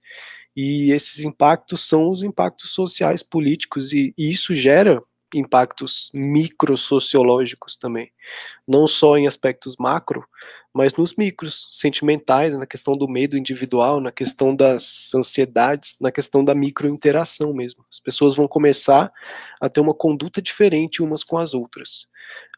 E 0.56 0.90
esses 0.90 1.24
impactos 1.24 1.86
são 1.86 2.10
os 2.10 2.24
impactos 2.24 2.70
sociais, 2.70 3.22
políticos, 3.22 3.92
e, 3.92 4.12
e 4.18 4.28
isso 4.28 4.56
gera 4.56 5.00
impactos 5.34 6.10
microsociológicos 6.14 7.76
também. 7.76 8.10
Não 8.66 8.86
só 8.86 9.16
em 9.16 9.26
aspectos 9.26 9.76
macro, 9.78 10.24
mas 10.74 10.94
nos 10.94 11.16
micros, 11.16 11.68
sentimentais, 11.70 12.58
na 12.58 12.66
questão 12.66 12.96
do 12.96 13.06
medo 13.06 13.36
individual, 13.36 14.00
na 14.00 14.10
questão 14.10 14.56
das 14.56 15.14
ansiedades, 15.14 15.96
na 16.00 16.10
questão 16.10 16.42
da 16.44 16.54
microinteração 16.54 17.52
mesmo. 17.52 17.84
As 17.90 18.00
pessoas 18.00 18.34
vão 18.34 18.48
começar 18.48 19.12
a 19.60 19.68
ter 19.68 19.80
uma 19.80 19.92
conduta 19.92 20.40
diferente 20.40 21.02
umas 21.02 21.22
com 21.22 21.36
as 21.36 21.52
outras. 21.52 22.08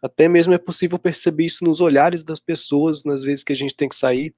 Até 0.01 0.29
mesmo 0.29 0.55
é 0.55 0.59
possível 0.59 0.99
perceber 0.99 1.47
isso 1.47 1.65
nos 1.65 1.81
olhares 1.81 2.23
das 2.23 2.39
pessoas, 2.39 3.03
nas 3.05 3.23
vezes 3.23 3.43
que 3.43 3.53
a 3.53 3.57
gente 3.57 3.75
tem 3.75 3.89
que 3.89 3.97
sair. 3.97 4.33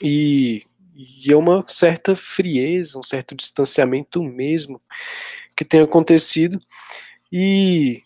E, 0.00 0.62
e 0.94 1.32
é 1.32 1.36
uma 1.36 1.64
certa 1.66 2.14
frieza, 2.14 2.98
um 2.98 3.02
certo 3.02 3.34
distanciamento 3.34 4.22
mesmo 4.22 4.80
que 5.56 5.64
tem 5.64 5.80
acontecido. 5.80 6.58
E, 7.32 8.02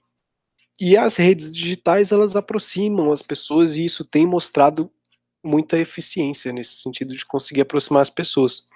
e 0.81 0.97
as 0.97 1.17
redes 1.17 1.51
digitais 1.53 2.13
elas 2.13 2.35
aproximam 2.37 3.13
as 3.13 3.23
pessoas 3.23 3.77
e 3.77 3.85
isso 3.85 4.05
tem 4.05 4.27
mostrado 4.27 4.91
muita 5.45 5.79
eficiência 5.79 6.53
nesse 6.53 6.77
sentido 6.77 7.13
de 7.15 7.27
conseguir 7.27 7.63
aproximar 7.63 8.03
as 8.03 8.11
pessoas. 8.11 8.69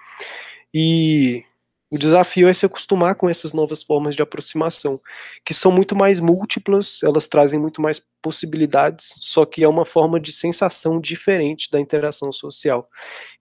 E 0.73 1.43
o 1.89 1.97
desafio 1.97 2.49
é 2.49 2.53
se 2.53 2.65
acostumar 2.65 3.15
com 3.15 3.29
essas 3.29 3.53
novas 3.53 3.81
formas 3.81 4.13
de 4.13 4.21
aproximação, 4.21 4.99
que 5.45 5.53
são 5.53 5.71
muito 5.71 5.95
mais 5.95 6.19
múltiplas, 6.19 7.01
elas 7.01 7.27
trazem 7.27 7.57
muito 7.57 7.81
mais 7.81 8.01
possibilidades, 8.21 9.15
só 9.19 9.45
que 9.45 9.63
é 9.63 9.67
uma 9.67 9.85
forma 9.85 10.19
de 10.19 10.33
sensação 10.33 10.99
diferente 10.99 11.71
da 11.71 11.79
interação 11.79 12.31
social, 12.33 12.89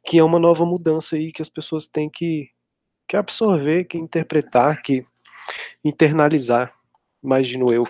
que 0.05 0.19
é 0.19 0.23
uma 0.23 0.39
nova 0.39 0.65
mudança 0.65 1.17
aí 1.17 1.33
que 1.33 1.43
as 1.43 1.49
pessoas 1.49 1.89
têm 1.89 2.09
que, 2.09 2.49
que 3.09 3.17
absorver, 3.17 3.85
que 3.85 3.99
interpretar, 3.99 4.81
que 4.81 5.05
internalizar, 5.85 6.73
imagino 7.23 7.73
eu. 7.73 7.87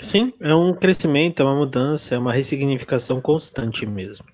Sim, 0.00 0.32
é 0.40 0.54
um 0.54 0.74
crescimento, 0.74 1.40
é 1.40 1.44
uma 1.44 1.56
mudança, 1.56 2.14
é 2.14 2.18
uma 2.18 2.32
ressignificação 2.32 3.20
constante 3.20 3.86
mesmo. 3.86 4.26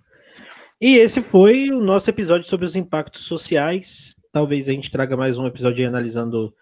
E 0.81 0.96
esse 0.96 1.22
foi 1.22 1.70
o 1.70 1.81
nosso 1.81 2.09
episódio 2.09 2.48
sobre 2.48 2.64
os 2.66 2.74
impactos 2.74 3.24
sociais 3.24 4.20
talvez 4.33 4.68
a 4.68 4.72
gente 4.72 4.90
traga 4.90 5.16
mais 5.16 5.38
um 5.38 5.46
episódio 5.46 5.87
analisando 5.87 6.55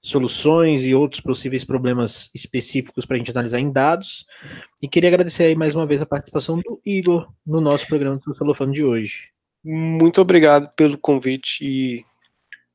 soluções 0.00 0.84
e 0.84 0.94
outros 0.94 1.20
possíveis 1.20 1.64
problemas 1.64 2.30
específicos 2.34 3.04
para 3.04 3.16
a 3.16 3.18
gente 3.18 3.30
analisar 3.30 3.58
em 3.58 3.72
dados. 3.72 4.24
E 4.82 4.88
queria 4.88 5.08
agradecer 5.08 5.44
aí 5.44 5.56
mais 5.56 5.74
uma 5.74 5.86
vez 5.86 6.00
a 6.00 6.06
participação 6.06 6.56
do 6.58 6.80
Igor 6.84 7.28
no 7.44 7.60
nosso 7.60 7.86
programa 7.86 8.16
do 8.16 8.24
Sociolofano 8.24 8.72
de 8.72 8.84
hoje. 8.84 9.30
Muito 9.64 10.20
obrigado 10.20 10.72
pelo 10.76 10.96
convite 10.96 11.64
e 11.64 12.04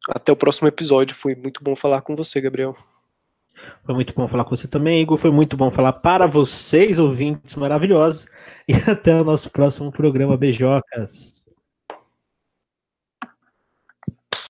até 0.10 0.32
o 0.32 0.36
próximo 0.36 0.68
episódio. 0.68 1.16
Foi 1.16 1.36
muito 1.36 1.64
bom 1.64 1.76
falar 1.76 2.02
com 2.02 2.16
você, 2.16 2.42
Gabriel. 2.42 2.76
Foi 3.84 3.96
muito 3.96 4.14
bom 4.14 4.28
falar 4.28 4.44
com 4.44 4.56
você 4.56 4.68
também, 4.68 5.02
Igor. 5.02 5.18
Foi 5.18 5.32
muito 5.32 5.58
bom 5.58 5.72
falar 5.72 5.94
para 5.94 6.28
vocês, 6.28 7.00
ouvintes 7.00 7.56
maravilhosos. 7.56 8.28
E 8.68 8.74
até 8.90 9.20
o 9.20 9.24
nosso 9.24 9.50
próximo 9.50 9.92
programa, 9.92 10.38
Beijocas. 10.38 11.41